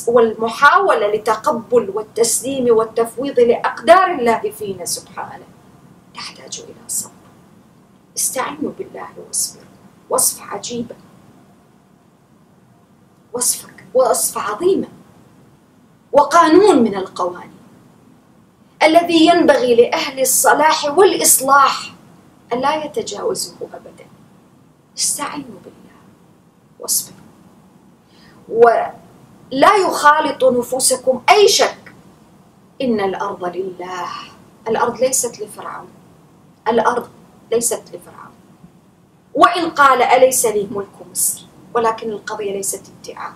[0.08, 5.46] والمحاولة لتقبل والتسليم والتفويض لأقدار الله فينا سبحانه.
[6.14, 7.12] تحتاج إلى صبر.
[8.18, 9.66] استعينوا بالله واصبروا
[10.10, 10.96] وصف عجيبة
[13.34, 13.84] وصفك.
[13.94, 14.88] وصف عظيمة
[16.12, 17.50] وقانون من القوانين.
[18.84, 21.94] الذي ينبغي لأهل الصلاح والإصلاح
[22.54, 24.06] أن لا يتجاوزوه أبدا.
[24.98, 26.00] استعينوا بالله.
[26.80, 27.18] واصبروا
[29.52, 31.94] لا يخالط نفوسكم أي شك.
[32.82, 34.08] إن الأرض لله.
[34.68, 35.88] الأرض ليست لفرعون.
[36.68, 37.08] الأرض
[37.52, 38.34] ليست لفرعون.
[39.34, 43.34] وإن قال أليس لي ملك مصر؟ ولكن القضية ليست ادعاء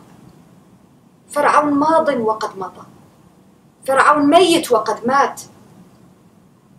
[1.30, 2.86] فرعون ماض وقد مضى.
[3.88, 5.42] فرعون ميت وقد مات.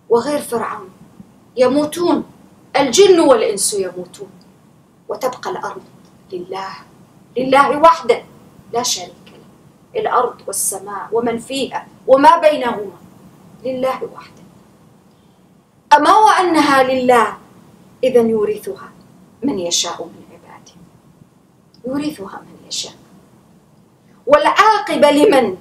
[0.08, 0.90] وغير فرعون
[1.56, 2.24] يموتون.
[2.76, 4.30] الجن والإنس يموتون.
[5.08, 5.82] وتبقى الأرض
[6.32, 6.70] لله.
[7.36, 8.22] لله وحده.
[8.72, 9.28] لا شريك
[9.96, 12.98] الأرض والسماء ومن فيها وما بينهما
[13.64, 14.42] لله وحده.
[15.96, 17.36] أما وأنها لله
[18.04, 18.88] إذا يورثها
[19.42, 20.72] من يشاء من عباده.
[21.86, 22.92] يورثها من يشاء.
[24.26, 25.56] والعاقبة لمن؟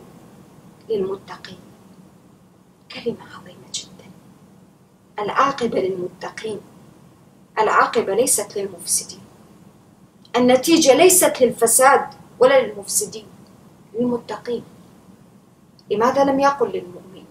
[0.90, 1.60] للمتقين.
[2.92, 4.10] كلمة عظيمة جدا.
[5.20, 6.60] العاقبة للمتقين.
[7.60, 9.22] العاقبة ليست للمفسدين.
[10.36, 12.17] النتيجة ليست للفساد.
[12.40, 13.28] ولا للمفسدين
[13.94, 14.64] للمتقين.
[15.92, 17.26] لماذا لم يقل للمؤمنين؟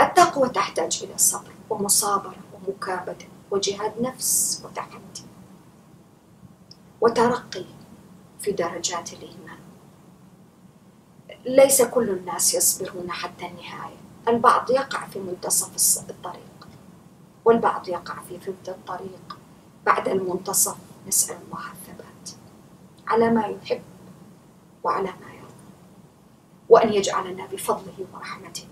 [0.00, 5.22] التقوى تحتاج إلى صبر ومصابرة ومكابدة وجهاد نفس وتحدي
[7.00, 7.64] وترقي
[8.40, 9.58] في درجات الإيمان.
[11.44, 13.96] ليس كل الناس يصبرون حتى النهاية.
[14.28, 16.68] البعض يقع في منتصف الطريق
[17.44, 19.38] والبعض يقع في ثلث الطريق.
[19.86, 20.76] بعد المنتصف
[21.06, 21.58] نسأل الله
[23.08, 23.82] على ما يحب
[24.84, 25.36] وعلى ما
[26.68, 28.64] وأن يجعلنا بفضله ورحمته.